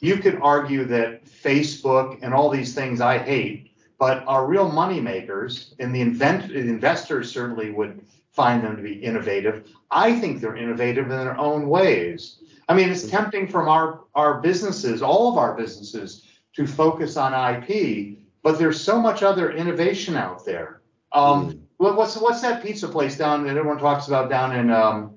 [0.00, 5.00] you could argue that Facebook and all these things I hate, but are real money
[5.00, 9.68] makers, and the invent- investors certainly would find them to be innovative.
[9.90, 12.38] I think they're innovative in their own ways.
[12.68, 17.32] I mean, it's tempting from our our businesses, all of our businesses, to focus on
[17.32, 20.82] IP, but there's so much other innovation out there.
[21.12, 21.60] Um, mm.
[21.78, 25.14] What's what's that pizza place down that everyone talks about down in um,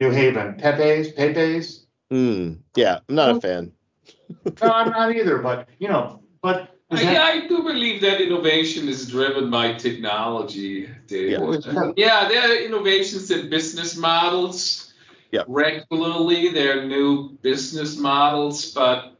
[0.00, 0.54] New Haven?
[0.54, 1.86] Pepe's, Pepe's.
[2.10, 2.58] Mm.
[2.74, 3.72] Yeah, I'm not a fan.
[4.62, 5.38] no, I'm not either.
[5.38, 7.16] But you know, but that...
[7.16, 11.30] I, do believe that innovation is driven by technology, Dave.
[11.30, 14.92] Yeah, yeah there are innovations in business models.
[15.30, 15.42] Yeah.
[15.48, 19.18] Regularly, there are new business models, but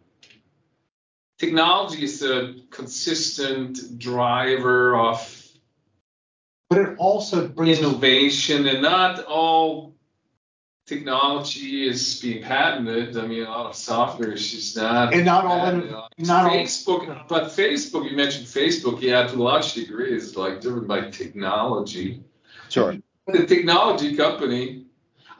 [1.38, 5.44] technology is a consistent driver of
[6.70, 9.93] but it also brings innovation and not all
[10.86, 13.16] technology is being patented.
[13.16, 15.14] I mean, a lot of software is just not.
[15.14, 15.66] And not all.
[15.66, 17.24] In, not Facebook, all.
[17.28, 18.08] but Facebook.
[18.10, 19.00] You mentioned Facebook.
[19.00, 22.22] Yeah, to a large degree, is like driven by technology.
[22.68, 22.96] Sure.
[23.26, 24.86] The technology company.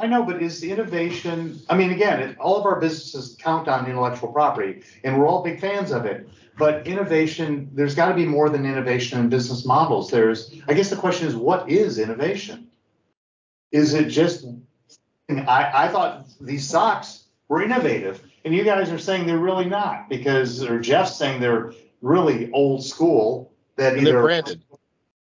[0.00, 1.60] I know, but is the innovation?
[1.68, 5.42] I mean, again, it, all of our businesses count on intellectual property, and we're all
[5.42, 6.28] big fans of it.
[6.56, 10.10] But innovation, there's got to be more than innovation in business models.
[10.10, 12.68] There's, I guess, the question is, what is innovation?
[13.72, 14.46] Is it just
[15.30, 20.08] I, I thought these socks were innovative, and you guys are saying they're really not
[20.08, 23.52] because, or Jeff's saying they're really old school.
[23.76, 24.64] That and either, they're branded.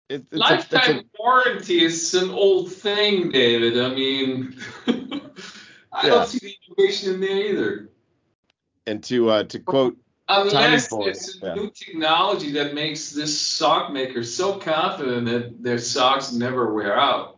[0.09, 3.79] It, Lifetime a, warranty is an old thing, David.
[3.79, 4.55] I mean,
[4.87, 6.09] I yeah.
[6.09, 7.89] don't see the innovation in there either.
[8.85, 9.97] And to uh, to quote
[10.29, 11.53] Unless it's a yeah.
[11.53, 17.36] new technology that makes this sock maker so confident that their socks never wear out.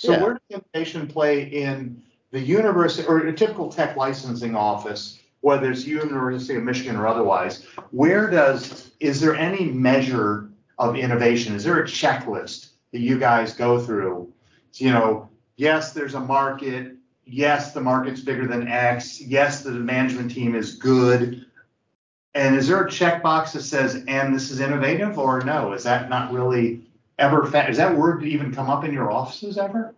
[0.00, 0.22] So yeah.
[0.22, 5.84] where does innovation play in the university or a typical tech licensing office, whether it's
[5.84, 7.66] University of Michigan or otherwise?
[7.90, 11.54] Where does is there any measure of innovation?
[11.54, 14.32] Is there a checklist that you guys go through?
[14.70, 16.96] So, You know, yes, there's a market.
[17.26, 19.20] Yes, the market's bigger than X.
[19.20, 21.44] Yes, the management team is good.
[22.34, 25.74] And is there a checkbox that says, and this is innovative, or no?
[25.74, 26.89] Is that not really
[27.20, 29.94] ever fa- does that word even come up in your offices ever?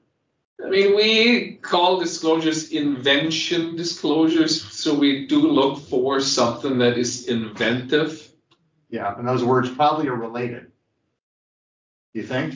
[0.65, 7.29] I mean, we call disclosures invention disclosures, so we do look for something that is
[7.29, 8.29] inventive.
[8.91, 10.71] Yeah, and those words probably are related.
[12.13, 12.55] You think?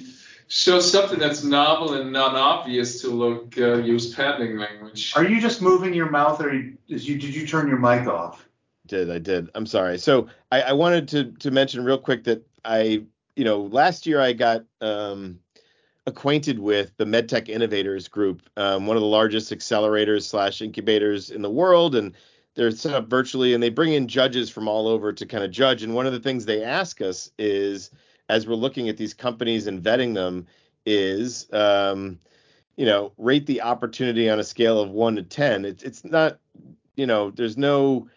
[0.49, 5.13] So something that's novel and not obvious to look uh, use patenting language.
[5.17, 8.47] Are you just moving your mouth, or did you did you turn your mic off?
[8.87, 9.51] Did I did?
[9.57, 9.99] I'm sorry.
[9.99, 13.03] So I, I wanted to to mention real quick that I
[13.37, 15.39] you know, last year I got um,
[16.07, 21.43] acquainted with the MedTech Innovators Group, um, one of the largest accelerators slash incubators in
[21.43, 22.15] the world, and
[22.55, 25.51] they're set up virtually, and they bring in judges from all over to kind of
[25.51, 25.83] judge.
[25.83, 27.91] And one of the things they ask us is,
[28.31, 30.47] as we're looking at these companies and vetting them,
[30.87, 32.19] is um,
[32.77, 35.65] you know, rate the opportunity on a scale of one to ten.
[35.65, 36.39] It's it's not,
[36.97, 38.09] you know, there's no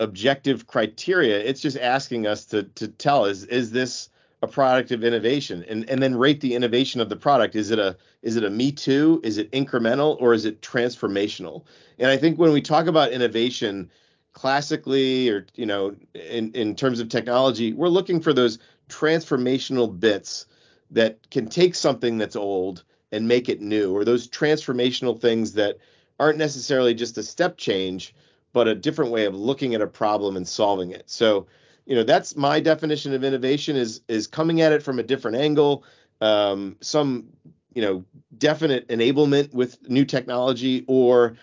[0.00, 1.38] objective criteria.
[1.38, 4.08] It's just asking us to to tell is is this
[4.44, 5.64] a product of innovation.
[5.68, 7.56] And and then rate the innovation of the product.
[7.56, 9.20] Is it a is it a me too?
[9.24, 11.64] Is it incremental or is it transformational?
[11.98, 13.90] And i think when we talk about innovation
[14.32, 20.46] classically or you know in in terms of technology we're looking for those transformational bits
[20.90, 25.78] that can take something that's old and make it new or those transformational things that
[26.18, 28.12] aren't necessarily just a step change
[28.54, 31.10] but a different way of looking at a problem and solving it.
[31.10, 31.46] So
[31.86, 35.36] you know that's my definition of innovation is is coming at it from a different
[35.36, 35.84] angle.
[36.20, 37.28] Um, some
[37.74, 38.04] you know
[38.38, 41.36] definite enablement with new technology or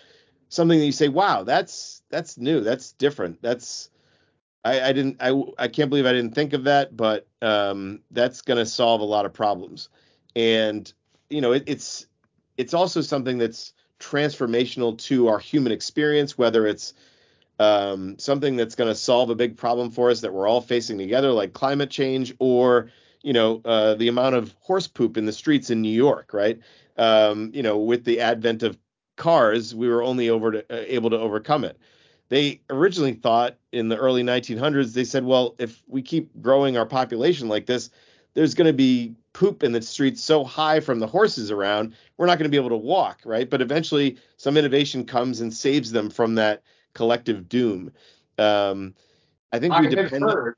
[0.49, 3.41] something that you say wow that's that's new that's different.
[3.41, 3.89] That's
[4.63, 8.41] I, I didn't I, I can't believe I didn't think of that but um, that's
[8.41, 9.89] going to solve a lot of problems.
[10.35, 10.91] And
[11.29, 12.07] you know it, it's
[12.57, 16.93] it's also something that's transformational to our human experience whether it's
[17.61, 20.97] um, something that's going to solve a big problem for us that we're all facing
[20.97, 22.89] together, like climate change or
[23.21, 26.59] you know uh, the amount of horse poop in the streets in New York, right?
[26.97, 28.79] Um, you know, with the advent of
[29.15, 31.77] cars, we were only over to, uh, able to overcome it.
[32.29, 36.85] They originally thought in the early 1900s, they said, well, if we keep growing our
[36.85, 37.91] population like this,
[38.33, 42.25] there's going to be poop in the streets so high from the horses around, we're
[42.25, 43.49] not going to be able to walk, right?
[43.49, 47.91] But eventually, some innovation comes and saves them from that collective doom.
[48.37, 48.95] Um,
[49.51, 50.23] I think we I depend.
[50.23, 50.55] Heard,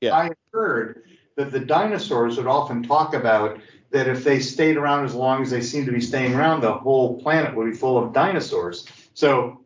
[0.00, 0.16] yeah.
[0.16, 1.02] I have heard
[1.36, 5.50] that the dinosaurs would often talk about that if they stayed around as long as
[5.50, 8.86] they seem to be staying around, the whole planet would be full of dinosaurs.
[9.14, 9.60] So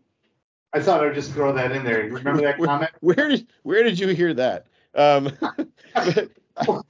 [0.73, 2.05] I thought I'd just throw that in there.
[2.05, 2.91] Remember that comment?
[3.01, 4.67] Where did where did you hear that?
[4.95, 5.31] Um,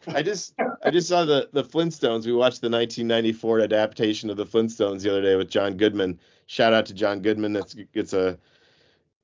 [0.06, 2.26] I just I just saw the the Flintstones.
[2.26, 6.18] We watched the 1994 adaptation of the Flintstones the other day with John Goodman.
[6.46, 7.52] Shout out to John Goodman.
[7.52, 8.38] That's it's a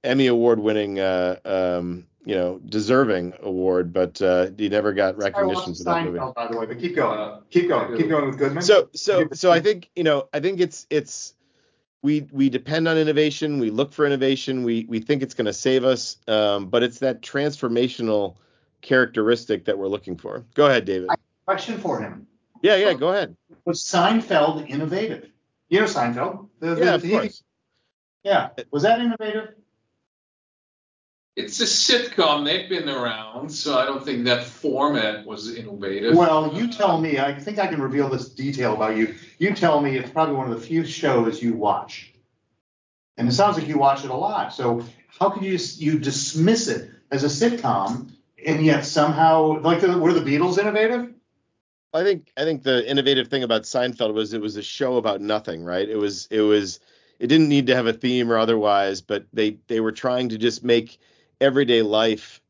[0.05, 5.75] Emmy award winning uh, um, you know deserving award, but uh, he never got recognition
[5.75, 6.19] for that movie.
[6.19, 7.41] Seinfeld, by the way, but keep going.
[7.51, 7.97] Keep going.
[7.97, 8.63] Keep going with Goodman.
[8.63, 11.35] So so so I think you know I think it's it's
[12.03, 13.59] we we depend on innovation.
[13.59, 14.65] We look for innovation.
[14.65, 18.37] We we think it's going to save us, um, but it's that transformational
[18.81, 20.45] characteristic that we're looking for.
[20.55, 21.11] Go ahead, David.
[21.47, 22.27] Question for him.
[22.63, 23.37] Yeah, yeah, go ahead.
[23.65, 25.31] Was Seinfeld innovative?
[25.69, 26.49] You know Seinfeld?
[26.61, 27.43] The- the- Yeah, of the- course.
[28.23, 28.51] Yeah.
[28.71, 29.55] Was that innovative?
[31.45, 32.45] It's a sitcom.
[32.45, 36.15] They've been around, so I don't think that format was innovative.
[36.15, 37.19] Well, you tell me.
[37.19, 39.15] I think I can reveal this detail about you.
[39.39, 42.13] You tell me it's probably one of the few shows you watch,
[43.17, 44.53] and it sounds like you watch it a lot.
[44.53, 44.85] So
[45.19, 48.11] how could you you dismiss it as a sitcom
[48.47, 51.13] and yet somehow like the, were the Beatles innovative?
[51.93, 55.21] I think I think the innovative thing about Seinfeld was it was a show about
[55.21, 55.89] nothing, right?
[55.89, 56.81] It was it was
[57.19, 60.39] it didn't need to have a theme or otherwise, but they they were trying to
[60.39, 60.99] just make
[61.41, 62.41] everyday life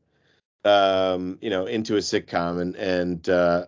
[0.63, 3.65] um, you know, into a sitcom and and uh,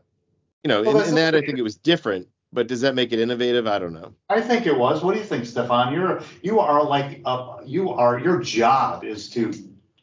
[0.63, 3.11] you know, Well, in, in that I think it was different, but does that make
[3.11, 3.67] it innovative?
[3.67, 4.13] I don't know.
[4.29, 5.03] I think it was.
[5.03, 5.93] What do you think, Stefan?
[5.93, 8.19] You're you are like uh, you are.
[8.19, 9.53] Your job is to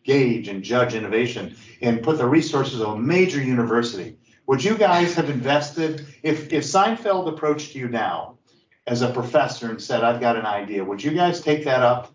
[0.02, 4.16] gauge and judge innovation and put the resources of a major university.
[4.46, 8.38] Would you guys have invested if if Seinfeld approached you now
[8.87, 10.85] as a professor and said, "I've got an idea"?
[10.85, 12.12] Would you guys take that up?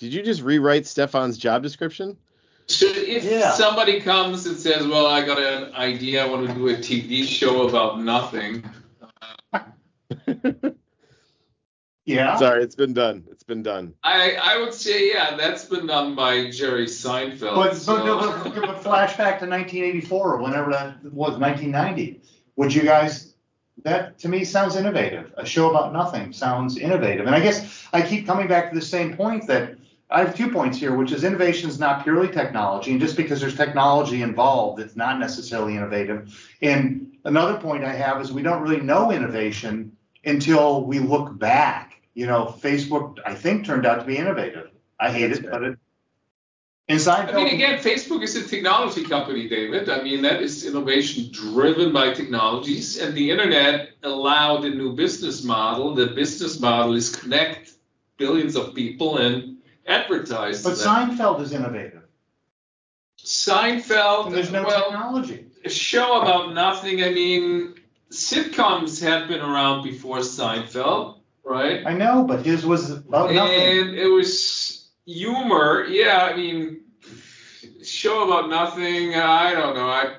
[0.00, 2.16] Did you just rewrite Stefan's job description?
[2.70, 3.50] So if Yeah.
[3.54, 6.22] somebody comes and says, "Well, I got an idea.
[6.24, 8.62] I want to do a TV show about nothing,"
[12.06, 12.36] Yeah.
[12.36, 13.24] Sorry, it's been done.
[13.30, 13.94] It's been done.
[14.02, 17.54] I I would say, yeah, that's been done by Jerry Seinfeld.
[17.54, 17.96] But, so-
[18.44, 22.20] but, but, but flashback to 1984 or whenever that was, 1990.
[22.56, 23.34] Would you guys?
[23.84, 25.32] That to me sounds innovative.
[25.36, 27.26] A show about nothing sounds innovative.
[27.26, 29.76] And I guess I keep coming back to the same point that
[30.10, 33.40] I have two points here, which is innovation is not purely technology, and just because
[33.40, 36.48] there's technology involved, it's not necessarily innovative.
[36.62, 42.00] And another point I have is we don't really know innovation until we look back.
[42.14, 44.70] You know, Facebook I think turned out to be innovative.
[44.98, 45.78] I hate That's it, but it.
[46.88, 49.88] Inside I mean, again, Facebook is a technology company, David.
[49.88, 55.44] I mean, that is innovation driven by technologies, and the internet allowed a new business
[55.44, 55.94] model.
[55.94, 57.74] The business model is connect
[58.16, 59.59] billions of people and
[59.90, 60.74] But.
[60.74, 62.02] Seinfeld is innovative.
[63.18, 65.46] Seinfeld, And there's no well, technology.
[65.64, 67.02] a show about nothing.
[67.02, 67.74] I mean,
[68.10, 71.84] sitcoms had been around before Seinfeld, right?
[71.86, 73.60] I know, but his was about nothing.
[73.60, 75.84] And it was humor.
[75.88, 76.80] Yeah, I mean,
[77.84, 79.14] show about nothing.
[79.16, 79.88] I don't know.
[79.88, 80.16] I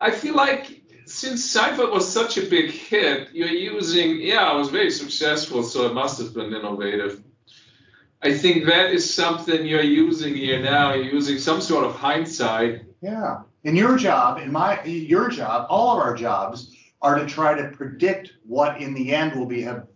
[0.00, 4.20] I feel like since Seinfeld was such a big hit, you're using.
[4.20, 7.22] Yeah, it was very successful, so it must have been innovative.
[8.22, 10.94] I think that is something you're using here now.
[10.94, 12.82] You're using some sort of hindsight.
[13.00, 13.42] Yeah.
[13.64, 17.68] And your job, in my your job, all of our jobs are to try to
[17.68, 19.86] predict what in the end will be have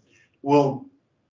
[0.43, 0.87] will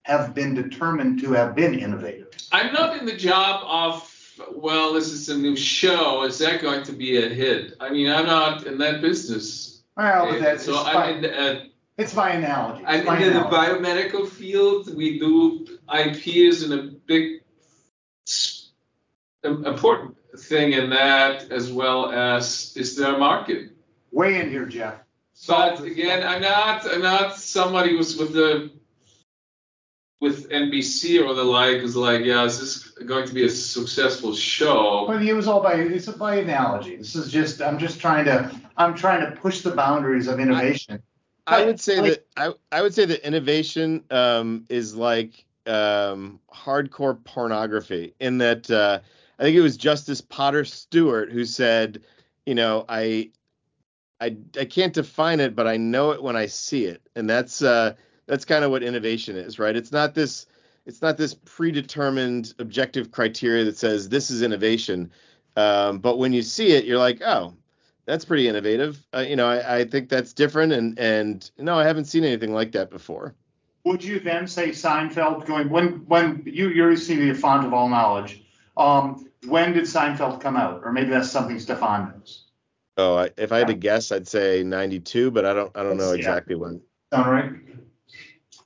[0.03, 2.29] have been determined to have been innovative.
[2.53, 4.15] I'm not in the job of.
[4.53, 6.23] Well, this is a new show.
[6.23, 7.75] Is that going to be a hit?
[7.81, 9.83] I mean, I'm not in that business.
[9.97, 11.65] Well, but that's so I'm by, in, uh,
[11.97, 12.85] it's by analogy.
[12.87, 14.95] It's I'm in the biomedical field.
[14.95, 17.41] We do IPs in a big,
[19.45, 23.71] important thing in that, as well as is there a market?
[24.13, 24.95] Way in here, Jeff.
[25.47, 26.85] But again, I'm not.
[26.93, 28.71] I'm not somebody who's with the
[30.21, 34.35] with NBC or the like is like, yeah, is this going to be a successful
[34.35, 35.05] show?
[35.07, 36.97] But it was all by it's by analogy.
[36.97, 41.03] This is just I'm just trying to I'm trying to push the boundaries of innovation.
[41.47, 45.45] I But, would say like- that I, I would say that innovation um, is like
[45.69, 49.01] um, hardcore pornography in that uh,
[49.39, 52.03] I think it was Justice Potter Stewart who said,
[52.47, 53.31] you know, I
[54.21, 57.63] I I can't define it, but I know it when I see it, and that's
[57.63, 57.95] uh,
[58.27, 59.77] that's kind of what innovation is, right?
[59.77, 60.47] It's not this
[60.87, 65.13] it's not this predetermined objective criteria that says this is innovation,
[65.57, 67.55] um, but when you see it, you're like, oh,
[68.07, 69.07] that's pretty innovative.
[69.15, 72.55] Uh, you know, I, I think that's different, and and no, I haven't seen anything
[72.55, 73.35] like that before.
[73.85, 77.89] Would you then say Seinfeld going when when you you see the font of all
[77.89, 78.43] knowledge?
[78.77, 80.83] Um, when did Seinfeld come out?
[80.85, 82.45] Or maybe that's something Stefan knows.
[82.97, 85.97] Oh, I, if I had to guess, I'd say 92, but I don't I don't
[85.97, 86.17] know Yeah.
[86.19, 86.81] exactly when.
[87.13, 87.53] Sound right?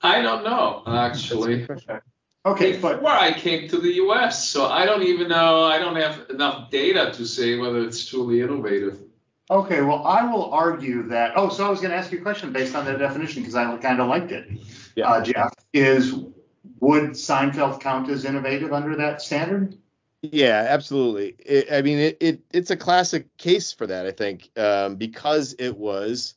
[0.03, 1.65] I don't know actually.
[1.71, 1.99] Okay.
[2.45, 5.63] Okay, but Before I came to the U.S., so I don't even know.
[5.63, 8.99] I don't have enough data to say whether it's truly innovative.
[9.49, 11.35] okay, well, I will argue that.
[11.37, 13.55] Oh, so I was going to ask you a question based on that definition because
[13.55, 14.49] I kind of liked it.
[14.97, 15.09] Yeah.
[15.09, 16.15] Uh, Jeff, is
[16.81, 19.77] would Seinfeld count as innovative under that standard?
[20.23, 21.35] Yeah, absolutely.
[21.39, 24.07] It, I mean, it, it it's a classic case for that.
[24.07, 26.35] I think um, because it was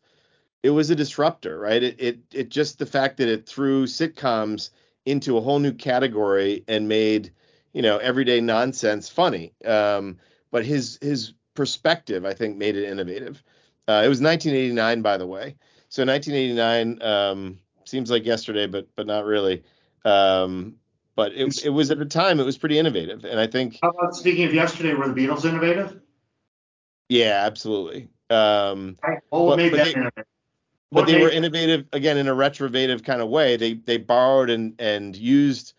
[0.64, 1.84] it was a disruptor, right?
[1.84, 4.72] It, it it just the fact that it threw sitcoms
[5.06, 7.32] into a whole new category and made
[7.74, 9.54] you know everyday nonsense funny.
[9.64, 10.18] Um,
[10.50, 13.44] but his his perspective, I think, made it innovative.
[13.88, 15.56] Uh, it was 1989, by the way.
[15.90, 19.64] So 1989 um, seems like yesterday, but but not really.
[20.04, 20.76] Um,
[21.16, 23.90] but it, it was at the time it was pretty innovative, and I think How
[23.90, 26.00] about speaking of yesterday, were the Beatles innovative?
[27.10, 28.10] yeah, absolutely.
[28.30, 29.20] Um, Right.
[29.32, 30.26] Well, what But- made but them they- innovative?
[30.92, 33.58] but they were innovative again in a retrovative kind of way.
[33.58, 35.74] They they borrowed and and used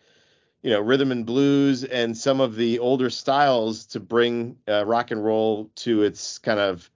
[0.63, 5.11] you know rhythm and blues and some of the older styles to bring uh, rock
[5.11, 6.89] and roll to its kind of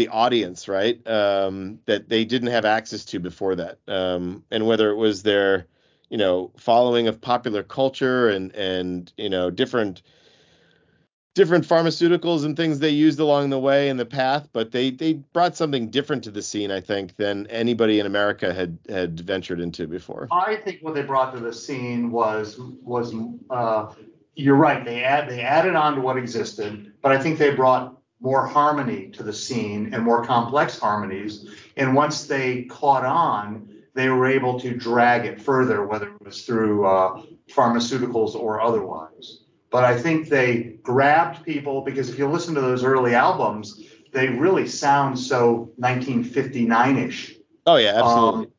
[0.00, 1.06] the audience, right?
[1.06, 3.78] Um, that they didn't have access to before that.
[3.86, 5.66] Um, and whether it was their
[6.08, 10.00] you know following of popular culture and and you know different
[11.34, 15.12] different pharmaceuticals and things they used along the way in the path, but they they
[15.12, 19.60] brought something different to the scene, I think, than anybody in America had had ventured
[19.60, 20.28] into before.
[20.32, 23.14] I think what they brought to the scene was was
[23.50, 23.92] uh,
[24.34, 24.82] you're right.
[24.82, 29.08] They add they added on to what existed, but I think they brought more harmony
[29.10, 31.48] to the scene and more complex harmonies.
[31.76, 36.44] And once they caught on, they were able to drag it further, whether it was
[36.44, 39.44] through uh, pharmaceuticals or otherwise.
[39.70, 44.28] But I think they grabbed people because if you listen to those early albums, they
[44.28, 47.36] really sound so 1959ish.
[47.66, 48.46] Oh yeah, absolutely.
[48.46, 48.52] Um,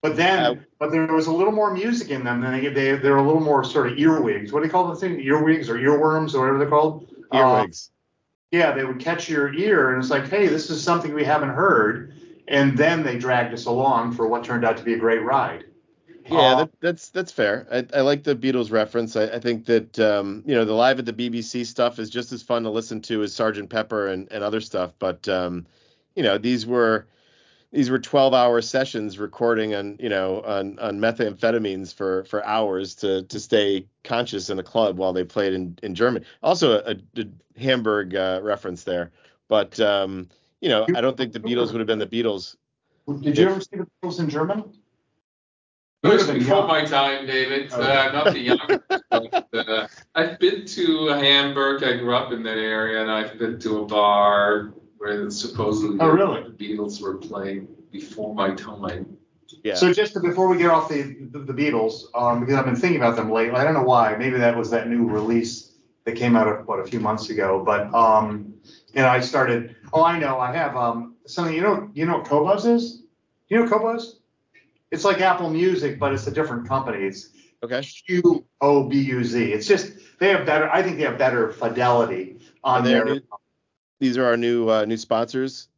[0.00, 2.40] but then, Uh, but there was a little more music in them.
[2.40, 4.52] Than they, they they're a little more sort of earwigs.
[4.52, 5.20] What do you call the thing?
[5.20, 7.08] Earwigs or earworms or whatever they're called.
[7.32, 7.90] Uh, Earwigs.
[8.50, 11.50] Yeah, they would catch your ear, and it's like, hey, this is something we haven't
[11.50, 12.14] heard.
[12.48, 15.64] And then they dragged us along for what turned out to be a great ride.
[16.26, 17.66] yeah, that, that's that's fair.
[17.70, 19.16] I, I like the Beatles reference.
[19.16, 22.32] I, I think that um, you know the live at the BBC stuff is just
[22.32, 24.92] as fun to listen to as Sergeant Pepper and, and other stuff.
[24.98, 25.66] But um,
[26.14, 27.06] you know these were
[27.72, 32.94] these were 12 hour sessions recording on you know on, on methamphetamines for for hours
[32.96, 36.24] to to stay conscious in a club while they played in in German.
[36.42, 37.24] Also a, a
[37.58, 39.10] Hamburg uh, reference there,
[39.48, 40.28] but um,
[40.60, 42.56] you know I don't think the Beatles would have been the Beatles.
[43.20, 44.64] Did you ever see the Beatles in German?
[46.04, 47.72] It was before my time, David.
[47.72, 47.82] Okay.
[47.82, 48.80] Uh, not the young.
[48.88, 51.82] but, uh, I've been to Hamburg.
[51.82, 56.08] I grew up in that area, and I've been to a bar where supposedly Oh,
[56.08, 56.42] really?
[56.42, 59.16] the Beatles were playing before my time.
[59.64, 59.74] Yeah.
[59.74, 62.76] So just to- before we get off the the, the Beatles, um, because I've been
[62.76, 63.58] thinking about them lately.
[63.58, 64.14] I don't know why.
[64.16, 65.72] Maybe that was that new release
[66.04, 67.62] that came out what a few months ago.
[67.64, 68.54] But um,
[68.94, 69.76] and I started.
[69.92, 70.38] Oh, I know.
[70.38, 71.54] I have um something.
[71.54, 71.90] You know.
[71.94, 73.02] You know what Qobuz is?
[73.48, 74.16] You know what Qobuz?
[74.90, 77.04] It's like Apple Music, but it's a different company.
[77.06, 77.30] It's
[77.62, 77.82] okay.
[77.82, 79.52] Q O B U Z.
[79.52, 80.68] It's just they have better.
[80.70, 83.04] I think they have better fidelity on they their.
[83.04, 83.20] new-
[84.00, 85.68] These are our new uh, new sponsors.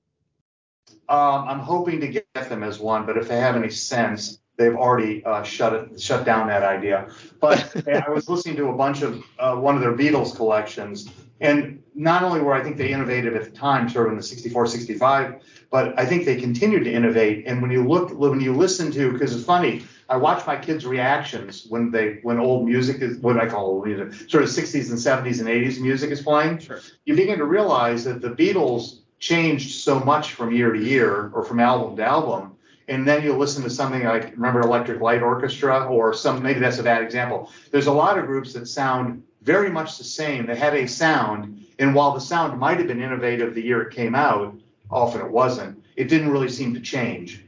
[1.09, 4.77] Um, I'm hoping to get them as one, but if they have any sense, they've
[4.77, 7.09] already uh, shut it, shut down that idea.
[7.41, 11.09] But I was listening to a bunch of uh, one of their Beatles collections,
[11.41, 14.23] and not only were I think they innovative at the time, sort of in the
[14.23, 17.45] 64, 65, but I think they continued to innovate.
[17.47, 20.87] And when you look, when you listen to, because it's funny, I watch my kids'
[20.87, 24.91] reactions when they when old music is what I call old music, sort of 60s
[24.91, 26.81] and 70s and 80s music is playing Sure.
[27.05, 31.45] you begin to realize that the Beatles changed so much from year to year or
[31.45, 32.53] from album to album.
[32.89, 36.79] And then you'll listen to something like remember Electric Light Orchestra or some maybe that's
[36.79, 37.51] a bad example.
[37.71, 40.47] There's a lot of groups that sound very much the same.
[40.47, 43.95] They had a sound, and while the sound might have been innovative the year it
[43.95, 44.55] came out,
[44.91, 45.83] often it wasn't.
[45.97, 47.45] It didn't really seem to change.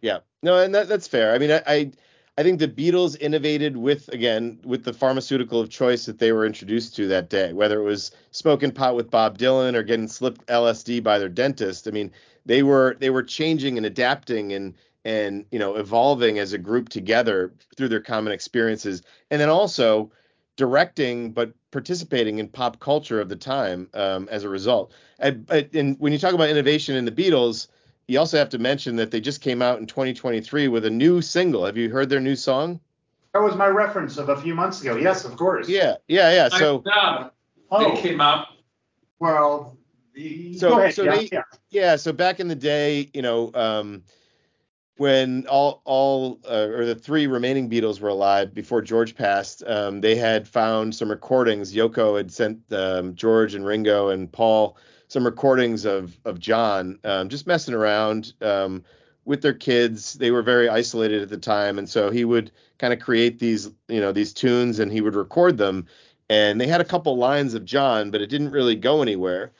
[0.00, 0.18] Yeah.
[0.42, 1.34] No, and that, that's fair.
[1.34, 1.92] I mean, I, I
[2.38, 6.44] I think the Beatles innovated with again with the pharmaceutical of choice that they were
[6.44, 10.46] introduced to that day, whether it was smoking pot with Bob Dylan or getting slipped
[10.46, 11.88] LSD by their dentist.
[11.88, 12.12] I mean,
[12.44, 14.74] they were they were changing and adapting and
[15.06, 20.10] and you know evolving as a group together through their common experiences, and then also
[20.56, 24.92] directing but participating in pop culture of the time um, as a result.
[25.22, 27.68] I, I, and when you talk about innovation in the Beatles,
[28.08, 31.20] you also have to mention that they just came out in 2023 with a new
[31.20, 31.64] single.
[31.66, 32.80] Have you heard their new song?
[33.34, 34.96] That was my reference of a few months ago.
[34.96, 35.68] Yes, of course.
[35.68, 36.48] Yeah, yeah, yeah.
[36.48, 37.30] So I, no,
[37.70, 38.46] Oh, they came out.
[39.18, 39.76] well,
[40.56, 41.42] So- ahead, so yeah, they- yeah.
[41.70, 44.02] Yeah, so back in the day, you know, um,
[44.98, 50.00] when all all uh, or the three remaining Beatles were alive before George passed, um,
[50.00, 51.74] they had found some recordings.
[51.74, 54.76] Yoko had sent um, George and Ringo and Paul
[55.08, 58.82] some recordings of of John um, just messing around um,
[59.24, 60.14] with their kids.
[60.14, 63.70] They were very isolated at the time, and so he would kind of create these
[63.88, 65.86] you know these tunes and he would record them.
[66.28, 69.52] And they had a couple lines of John, but it didn't really go anywhere.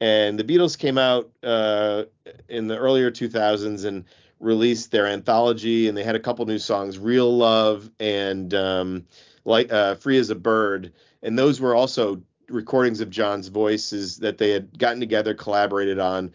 [0.00, 2.04] And the Beatles came out uh,
[2.48, 4.04] in the earlier 2000s and
[4.40, 9.06] released their anthology, and they had a couple new songs, "Real Love" and um,
[9.44, 14.38] like uh, "Free as a Bird," and those were also recordings of John's voices that
[14.38, 16.32] they had gotten together, collaborated on.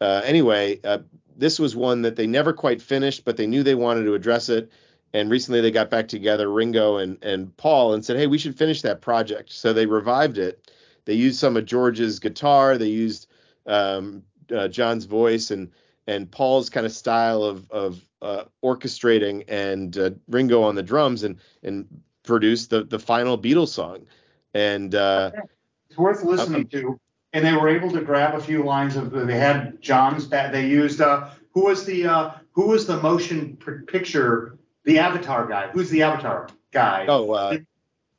[0.00, 0.98] Uh, anyway, uh,
[1.36, 4.48] this was one that they never quite finished, but they knew they wanted to address
[4.48, 4.70] it.
[5.12, 8.58] And recently they got back together, Ringo and, and Paul, and said, hey, we should
[8.58, 9.52] finish that project.
[9.52, 10.72] So they revived it.
[11.04, 12.76] They used some of George's guitar.
[12.76, 13.28] They used
[13.66, 14.24] um,
[14.54, 15.70] uh, John's voice and
[16.06, 21.22] and Paul's kind of style of of uh, orchestrating and uh, Ringo on the drums
[21.22, 21.86] and and
[22.24, 24.06] produced the the final Beatles song.
[24.54, 25.32] And uh,
[25.88, 26.98] It's worth listening to.
[27.32, 29.10] And they were able to grab a few lines of.
[29.10, 30.28] They had John's.
[30.28, 31.00] That they used.
[31.00, 34.58] Uh, who was the uh, Who was the motion picture?
[34.84, 35.68] The Avatar guy.
[35.68, 37.06] Who's the Avatar guy?
[37.08, 37.58] oh, uh,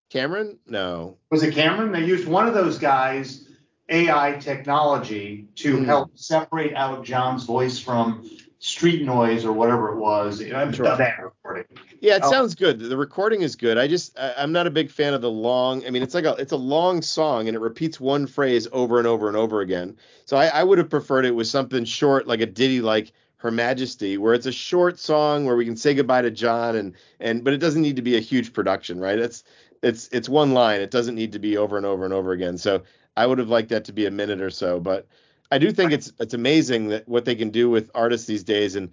[0.10, 0.58] Cameron?
[0.68, 1.18] No.
[1.30, 1.92] Was it Cameron?
[1.92, 3.45] They used one of those guys.
[3.90, 5.86] AI technology to Hmm.
[5.86, 8.28] help separate out John's voice from
[8.60, 10.42] street noise or whatever it was.
[10.42, 10.86] I'm Sure.
[10.98, 11.66] that recording.
[12.02, 12.32] Yeah, it Oh.
[12.32, 12.80] sounds good.
[12.80, 13.78] The recording is good.
[13.78, 15.86] I just I, I'm not a big fan of the long.
[15.86, 18.98] I mean, it's like a it's a long song and it repeats one phrase over
[18.98, 19.96] and over and over again.
[20.26, 23.52] So I, I would have preferred it with something short, like a ditty like Her
[23.52, 27.44] Majesty, where it's a short song where we can say goodbye to John and and
[27.44, 29.20] but it doesn't need to be a huge production, right?
[29.20, 29.44] It's
[29.84, 30.82] it's it's one line.
[30.82, 32.58] It doesn't need to be over and over and over again.
[32.58, 32.82] So
[33.18, 35.08] I would have liked that to be a minute or so, but
[35.52, 38.76] I do think it's it's amazing that what they can do with artists these days
[38.76, 38.92] and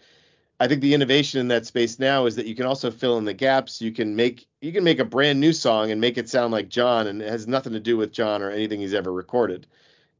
[0.62, 3.24] I think the innovation in that space now is that you can also fill in
[3.24, 3.82] the gaps.
[3.82, 6.68] You can make you can make a brand new song and make it sound like
[6.68, 9.66] John, and it has nothing to do with John or anything he's ever recorded.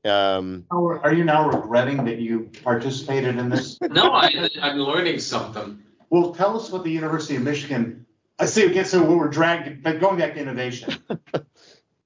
[0.05, 3.79] Um, are are you now regretting that you participated in this?
[3.89, 5.81] No, I, I'm learning something.
[6.11, 8.05] Well, tell us what the University of Michigan.
[8.41, 8.65] I see.
[8.65, 10.97] Again, so what we're dragging, but going back to innovation.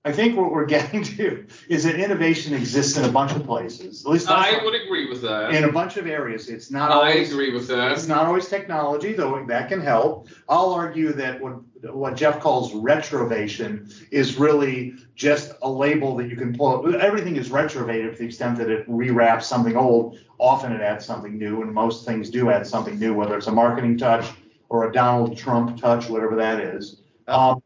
[0.07, 4.07] I think what we're getting to is that innovation exists in a bunch of places.
[4.07, 5.53] At least I would agree with that.
[5.53, 6.49] in a bunch of areas.
[6.49, 7.33] It's not I always.
[7.33, 7.91] agree with that.
[7.93, 10.29] It's not always technology, though that can help.
[10.49, 11.57] I'll argue that what
[11.93, 16.95] what Jeff calls retrovation is really just a label that you can pull.
[16.97, 20.19] Everything is retrovative to the extent that it rewraps something old.
[20.39, 23.53] Often it adds something new, and most things do add something new, whether it's a
[23.53, 24.27] marketing touch
[24.69, 27.03] or a Donald Trump touch, whatever that is.
[27.29, 27.61] Um,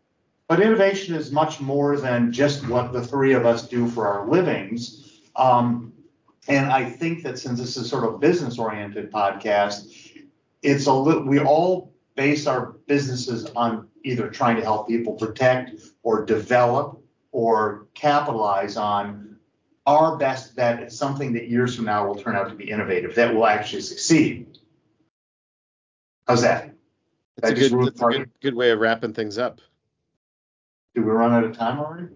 [0.50, 4.28] but innovation is much more than just what the three of us do for our
[4.28, 5.20] livings.
[5.36, 5.92] Um,
[6.48, 10.10] and I think that since this is sort of a business oriented podcast,
[10.60, 15.70] it's a little, we all base our businesses on either trying to help people protect
[16.02, 19.36] or develop or capitalize on
[19.86, 23.14] our best bet at something that years from now will turn out to be innovative
[23.14, 24.58] that will actually succeed.
[26.26, 26.74] How's that?
[27.36, 29.60] that's a good that's a good good way of wrapping things up.
[30.94, 32.08] Did we run out of time already?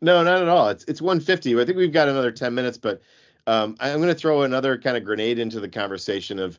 [0.00, 0.68] No, not at all.
[0.68, 1.60] It's it's 150.
[1.60, 3.00] I think we've got another 10 minutes, but
[3.46, 6.58] um, I'm going to throw another kind of grenade into the conversation of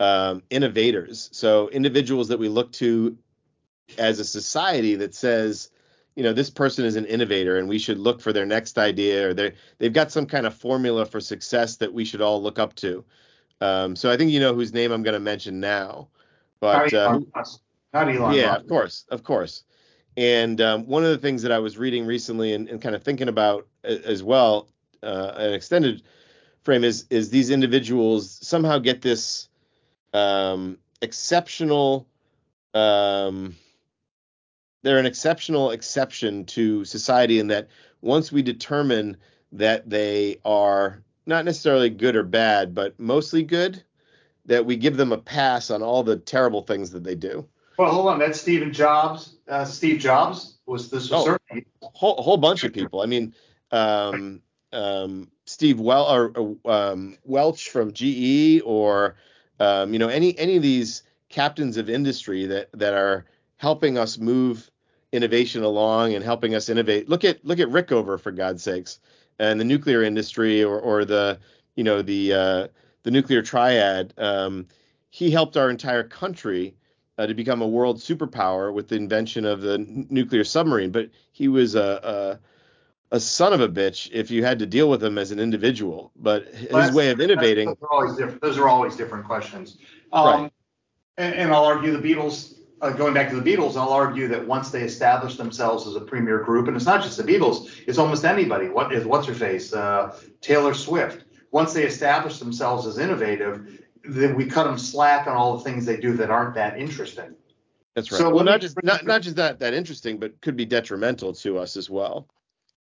[0.00, 1.28] um, innovators.
[1.32, 3.16] So individuals that we look to
[3.98, 5.70] as a society that says,
[6.16, 9.28] you know, this person is an innovator, and we should look for their next idea,
[9.28, 12.58] or they they've got some kind of formula for success that we should all look
[12.58, 13.04] up to.
[13.60, 16.08] Um, so I think you know whose name I'm going to mention now,
[16.58, 17.60] but uh, Musk.
[17.92, 18.60] Not Elon yeah, Musk.
[18.60, 19.64] of course, of course.
[20.16, 23.02] And um, one of the things that I was reading recently and, and kind of
[23.02, 24.68] thinking about as well,
[25.02, 26.02] uh, an extended
[26.62, 29.48] frame is is these individuals somehow get this
[30.12, 32.06] um, exceptional.
[32.74, 33.56] Um,
[34.82, 37.68] they're an exceptional exception to society in that
[38.00, 39.16] once we determine
[39.52, 43.82] that they are not necessarily good or bad, but mostly good,
[44.46, 47.46] that we give them a pass on all the terrible things that they do.
[47.78, 48.18] Well, hold on.
[48.18, 49.36] That's Stephen Jobs.
[49.48, 51.24] Uh, Steve Jobs was this was Oh.
[51.24, 53.00] certainly whole whole bunch of people.
[53.00, 53.34] I mean,
[53.72, 54.42] um,
[54.72, 59.16] um, Steve well or uh, um, Welch from GE, or
[59.58, 63.24] um, you know any any of these captains of industry that that are
[63.56, 64.70] helping us move
[65.12, 67.08] innovation along and helping us innovate.
[67.08, 68.98] Look at look at Rickover for God's sakes,
[69.38, 71.38] and the nuclear industry, or or the
[71.76, 72.68] you know the uh,
[73.02, 74.14] the nuclear triad.
[74.18, 74.66] Um,
[75.10, 76.76] he helped our entire country
[77.20, 80.90] uh, to become a world superpower with the invention of the n- nuclear submarine.
[80.90, 82.40] But he was a,
[83.10, 86.12] a son of a bitch if you had to deal with him as an individual.
[86.16, 88.40] But his Well, way of innovating, Those are always different.
[88.40, 89.76] Those are always different questions.
[90.12, 90.52] Um, Right.
[91.18, 92.54] and, and I'll argue the Beatles.
[92.80, 96.00] Uh, going back to the Beatles, I'll argue that once they established themselves as a
[96.00, 98.70] premier group, and it's not just the Beatles, it's almost anybody.
[98.70, 99.74] What is what's her face?
[99.74, 101.26] Uh, Taylor Swift.
[101.50, 105.84] Once they established themselves as innovative, then we cut them slack on all the things
[105.86, 107.34] they do that aren't that interesting.
[107.94, 108.18] that's right.
[108.18, 110.64] So well, let me not just not not just that that interesting, but could be
[110.64, 112.28] detrimental to us as well.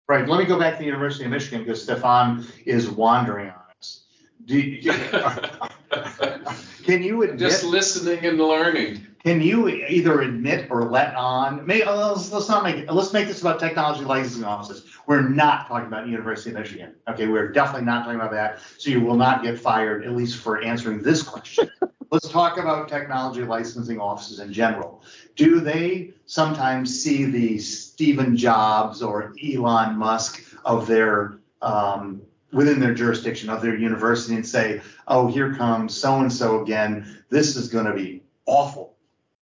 [0.09, 0.27] Right.
[0.27, 4.05] Let me go back to the University of Michigan because Stefan is wandering on us.
[4.47, 4.93] Do you,
[6.85, 7.39] can you admit?
[7.39, 9.07] Just listening and learning.
[9.23, 11.67] Can you either admit or let on?
[11.67, 14.88] May, uh, let's, let's not make let's make this about technology licensing offices.
[15.09, 16.95] We're not talking about University of Michigan.
[17.09, 18.61] Okay, we're definitely not talking about that.
[18.77, 21.71] So you will not get fired, at least for answering this question.
[22.11, 25.03] let's talk about technology licensing offices in general.
[25.35, 32.21] Do they sometimes see the Stephen Jobs or Elon Musk of their um,
[32.53, 37.25] within their jurisdiction of their university and say, "Oh, here comes so and so again.
[37.31, 38.95] This is going to be awful."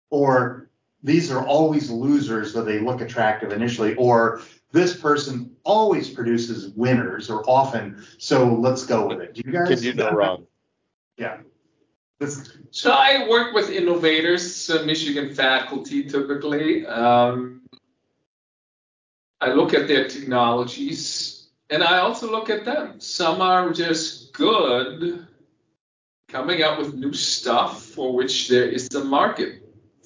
[0.09, 0.63] or
[1.03, 4.41] these are always losers, though they look attractive initially, or
[4.73, 9.35] this person always produces winners or often, so let's go with it.
[9.35, 9.69] Do you guys?
[9.69, 10.47] Can do no wrong.
[11.15, 11.37] Yeah.
[12.19, 16.85] This, So I work with innovators, uh, Michigan faculty typically.
[16.87, 17.61] Um,
[19.39, 22.99] I look at their technologies and I also look at them.
[22.99, 25.27] Some are just good
[26.29, 29.62] coming up with new stuff for which there is a market.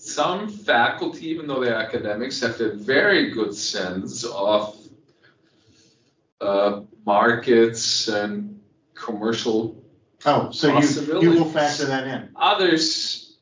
[0.08, 4.76] Some faculty, even though they're academics, have a very good sense of
[6.39, 8.60] uh, markets and
[8.93, 9.84] commercial
[10.26, 12.30] oh, so you, you will factor that in.
[12.36, 13.38] Others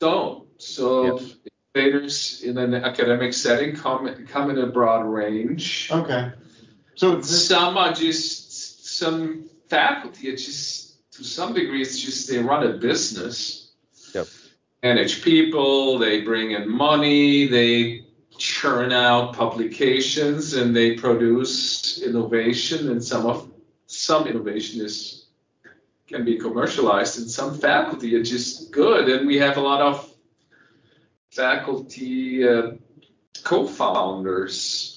[0.00, 0.48] don't.
[0.58, 1.22] So Yep.
[1.74, 5.90] innovators in an academic setting come come in a broad range.
[5.90, 6.32] Okay.
[6.94, 12.38] So this, Some are just some faculty are just to some degree it's just they
[12.38, 13.61] run a business.
[14.82, 18.04] Manage people, they bring in money, they
[18.36, 23.50] churn out publications and they produce innovation and some of
[23.86, 25.26] some innovation is
[26.08, 30.12] can be commercialized and some faculty are just good and we have a lot of
[31.30, 32.72] faculty uh,
[33.44, 34.92] co-founders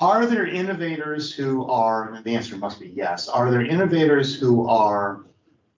[0.00, 2.20] are there innovators who are?
[2.24, 3.28] The answer must be yes.
[3.28, 5.24] Are there innovators who are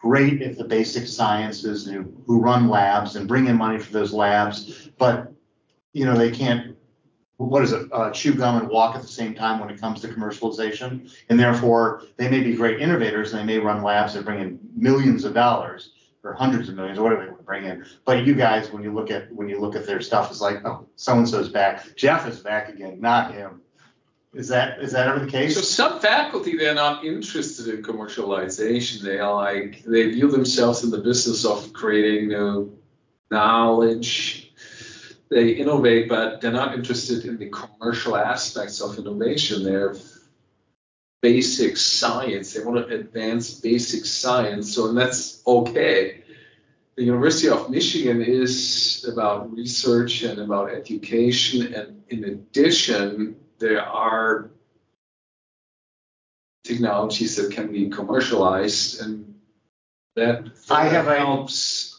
[0.07, 4.13] great if the basic sciences who, who run labs and bring in money for those
[4.13, 5.33] labs, but
[5.93, 6.77] you know they can't
[7.39, 10.01] what is it uh, chew gum and walk at the same time when it comes
[10.01, 11.13] to commercialization.
[11.29, 14.59] And therefore they may be great innovators and they may run labs that bring in
[14.75, 15.93] millions of dollars
[16.25, 17.85] or hundreds of millions or whatever they want to bring in.
[18.05, 20.65] But you guys when you look at when you look at their stuff it's like
[20.65, 21.95] oh so and so's back.
[21.97, 23.61] Jeff is back again not him
[24.37, 25.55] is that is that ever the case?
[25.55, 29.01] So some faculty they're not interested in commercialization.
[29.01, 32.79] They are like they view themselves in the business of creating new
[33.31, 34.53] knowledge.
[35.31, 39.65] They innovate, but they're not interested in the commercial aspects of innovation.
[39.65, 39.97] They're
[41.23, 42.53] basic science.
[42.53, 44.75] They want to advance basic science.
[44.75, 46.23] So and that's okay.
[46.97, 54.51] The University of Michigan is about research and about education, and in addition, there are
[56.65, 59.35] technologies that can be commercialized and
[60.17, 61.93] that I have a- helps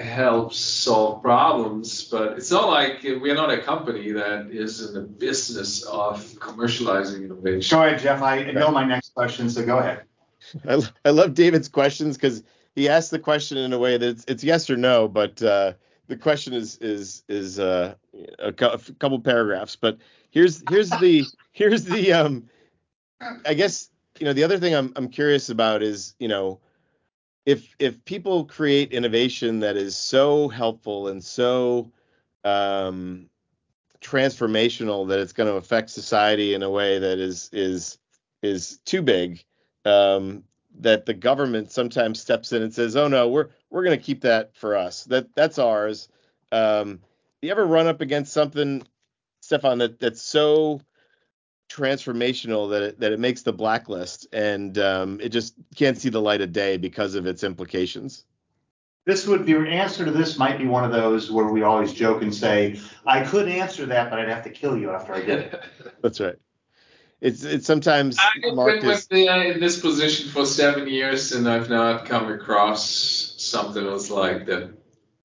[0.00, 5.00] helps solve problems but it's not like we're not a company that is in the
[5.00, 7.76] business of commercializing innovation.
[7.76, 8.20] Go ahead jeff.
[8.20, 10.02] I know my next question so go ahead.
[10.68, 12.42] I, I love David's questions because
[12.74, 15.74] he asked the question in a way that it's, it's yes or no, but uh,
[16.12, 17.94] the question is is is uh,
[18.38, 19.76] a, cou- a couple paragraphs.
[19.76, 19.96] But
[20.30, 22.50] here's here's the here's the um,
[23.46, 23.88] I guess
[24.18, 26.60] you know the other thing I'm I'm curious about is you know
[27.46, 31.90] if if people create innovation that is so helpful and so
[32.44, 33.30] um,
[34.02, 37.96] transformational that it's going to affect society in a way that is is
[38.42, 39.42] is too big
[39.86, 40.44] um,
[40.80, 44.22] that the government sometimes steps in and says, "Oh no, we're we're going to keep
[44.22, 45.04] that for us.
[45.04, 46.08] That that's ours."
[46.50, 47.00] Um,
[47.40, 48.82] you ever run up against something,
[49.40, 50.80] Stefan, that that's so
[51.68, 56.20] transformational that it that it makes the blacklist and um, it just can't see the
[56.20, 58.24] light of day because of its implications?
[59.04, 61.92] this would be your answer to this might be one of those where we always
[61.92, 65.20] joke and say i could answer that but i'd have to kill you after i
[65.20, 65.62] did it
[66.02, 66.36] That's right.
[67.22, 71.48] It's it's sometimes I've been with the, uh, in this position for seven years and
[71.48, 72.84] I've not come across
[73.38, 74.72] something else like that.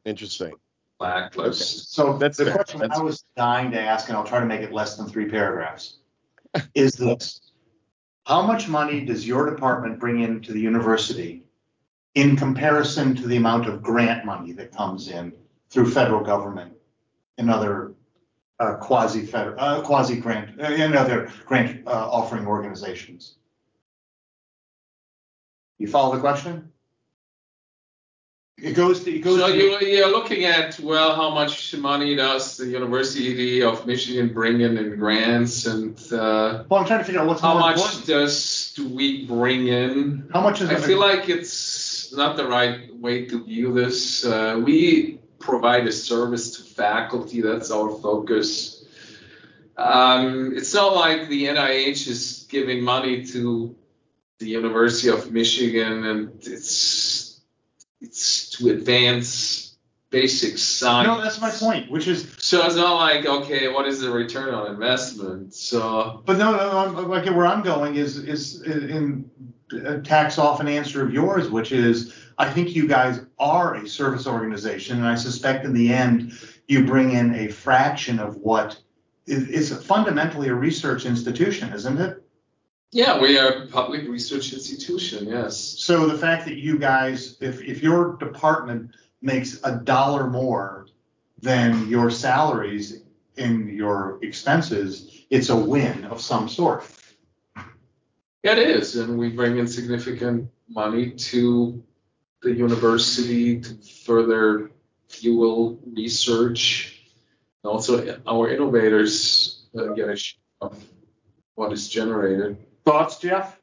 [0.05, 0.53] interesting.
[0.99, 1.91] blacklist.
[1.91, 2.53] So That's the fair.
[2.53, 5.09] question That's I was dying to ask, and I'll try to make it less than
[5.09, 5.97] three paragraphs,
[6.75, 7.41] is this.
[8.27, 11.45] How much money does your department bring into the university
[12.13, 15.33] in comparison to the amount of grant money that comes in
[15.71, 16.73] through federal government
[17.39, 17.93] and other
[18.59, 23.35] uh, quasi-federal, uh, quasi-grant, uh, and other grant uh, offering organizations?
[25.77, 26.71] You follow the question?
[28.59, 29.55] It goes to, it goes So to.
[29.55, 34.75] you, you're looking at, well, how much money does the University of Michigan bring in
[34.79, 38.07] in grants and uh, Well, I'm trying to figure out what's how much important.
[38.07, 40.27] does do we bring in?
[40.33, 44.25] How much is I feel like it's not the right way to view this.
[44.25, 48.85] Uh, we provide a service to faculty, that's our focus.
[49.77, 53.75] Um, it's not like the NIH is giving money to
[54.39, 57.41] the University of Michigan and it's
[58.01, 59.75] it's to advance
[60.09, 61.07] basic science.
[61.07, 64.53] No, that's my point, which is, So it's not like, okay, what is the return
[64.53, 65.53] on investment?
[65.53, 69.29] So but no, no, I'm, like where I'm going is is in
[69.85, 73.87] uh, tax off an answer of yours, which is I think you guys are a
[73.87, 76.33] service organization, and I suspect in the end
[76.67, 78.79] you bring in a fraction of what
[79.25, 82.23] is, fundamentally a research institution, isn't it?
[82.91, 85.57] yeah, we are a public research institution, yes.
[85.57, 90.87] So the fact that you guys, if if your department makes a dollar more
[91.41, 93.03] than your salaries
[93.35, 96.85] in your expenses, it's a win of some sort.
[98.43, 101.83] It is, and we bring in significant money to
[102.47, 103.75] the university to
[104.05, 104.71] further
[105.09, 107.01] fuel research.
[107.63, 110.83] And also, our innovators uh, get a share of
[111.55, 112.57] what is generated.
[112.85, 113.59] Thoughts, Jeff?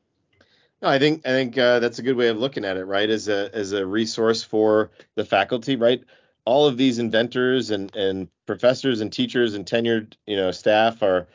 [0.82, 3.09] No, I think I think uh, that's a good way of looking at it, right?
[3.09, 6.05] As a as a resource for the faculty, right?
[6.45, 11.28] All of these inventors and and professors and teachers and tenured you know staff are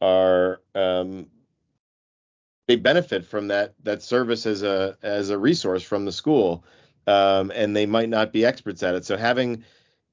[0.00, 1.26] are um,
[2.68, 6.64] they benefit from that that service as a as a resource from the school,
[7.06, 9.04] um, and they might not be experts at it.
[9.04, 9.64] So having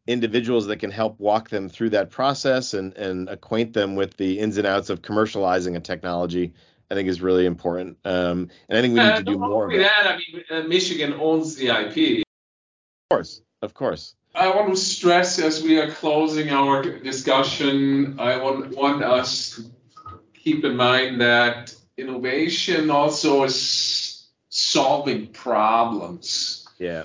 [0.08, 4.40] individuals that can help walk them through that process and and acquaint them with the
[4.40, 6.54] ins and outs of commercializing a technology
[6.92, 7.98] I think is really important.
[8.04, 9.80] Um, and I think we need Uh, to do more of that.
[9.80, 12.20] that, I mean, uh, Michigan owns the IP.
[12.20, 14.16] Of course, of course.
[14.36, 20.20] I want to stress as we are closing our discussion, I want, want us to
[20.34, 26.59] keep in mind that innovation also is solving problems.
[26.80, 27.04] Yeah.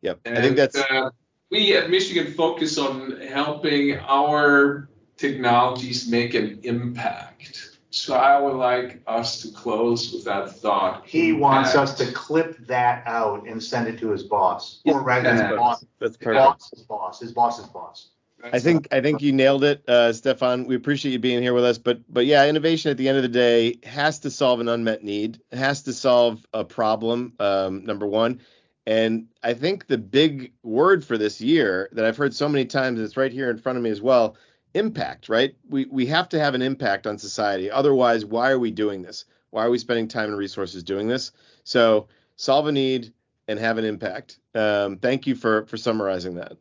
[0.00, 0.20] Yep.
[0.24, 1.10] And, I think that's uh,
[1.50, 7.78] we at Michigan focus on helping our technologies make an impact.
[7.90, 11.06] So I would like us to close with that thought.
[11.06, 15.30] He wants us to clip that out and send it to his boss, or rather
[15.30, 18.08] his boss, that's his boss's boss, his boss's boss.
[18.42, 20.66] I think I think you nailed it, uh, Stefan.
[20.66, 21.78] We appreciate you being here with us.
[21.78, 25.04] But but yeah, innovation at the end of the day has to solve an unmet
[25.04, 25.40] need.
[25.52, 27.34] It has to solve a problem.
[27.38, 28.40] Um, number one,
[28.86, 33.00] and I think the big word for this year that I've heard so many times,
[33.00, 34.36] it's right here in front of me as well.
[34.74, 35.54] Impact, right?
[35.68, 37.70] We we have to have an impact on society.
[37.70, 39.26] Otherwise, why are we doing this?
[39.50, 41.32] Why are we spending time and resources doing this?
[41.64, 43.12] So solve a need
[43.48, 44.38] and have an impact.
[44.54, 46.56] Um, thank you for for summarizing that.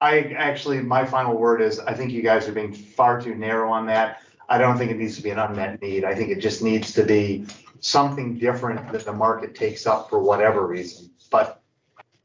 [0.00, 3.70] I actually, my final word is, I think you guys are being far too narrow
[3.70, 4.20] on that.
[4.48, 6.04] I don't think it needs to be an unmet need.
[6.04, 7.46] I think it just needs to be
[7.78, 11.10] something different that the market takes up for whatever reason.
[11.32, 11.62] But,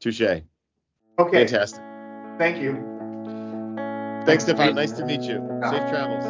[0.00, 0.20] Touche.
[0.20, 0.42] okay,
[1.46, 1.82] Fantastic.
[2.38, 2.74] thank you.
[4.26, 4.74] Thanks, Stefan.
[4.74, 5.38] Nice to meet you.
[5.70, 6.24] Safe travels.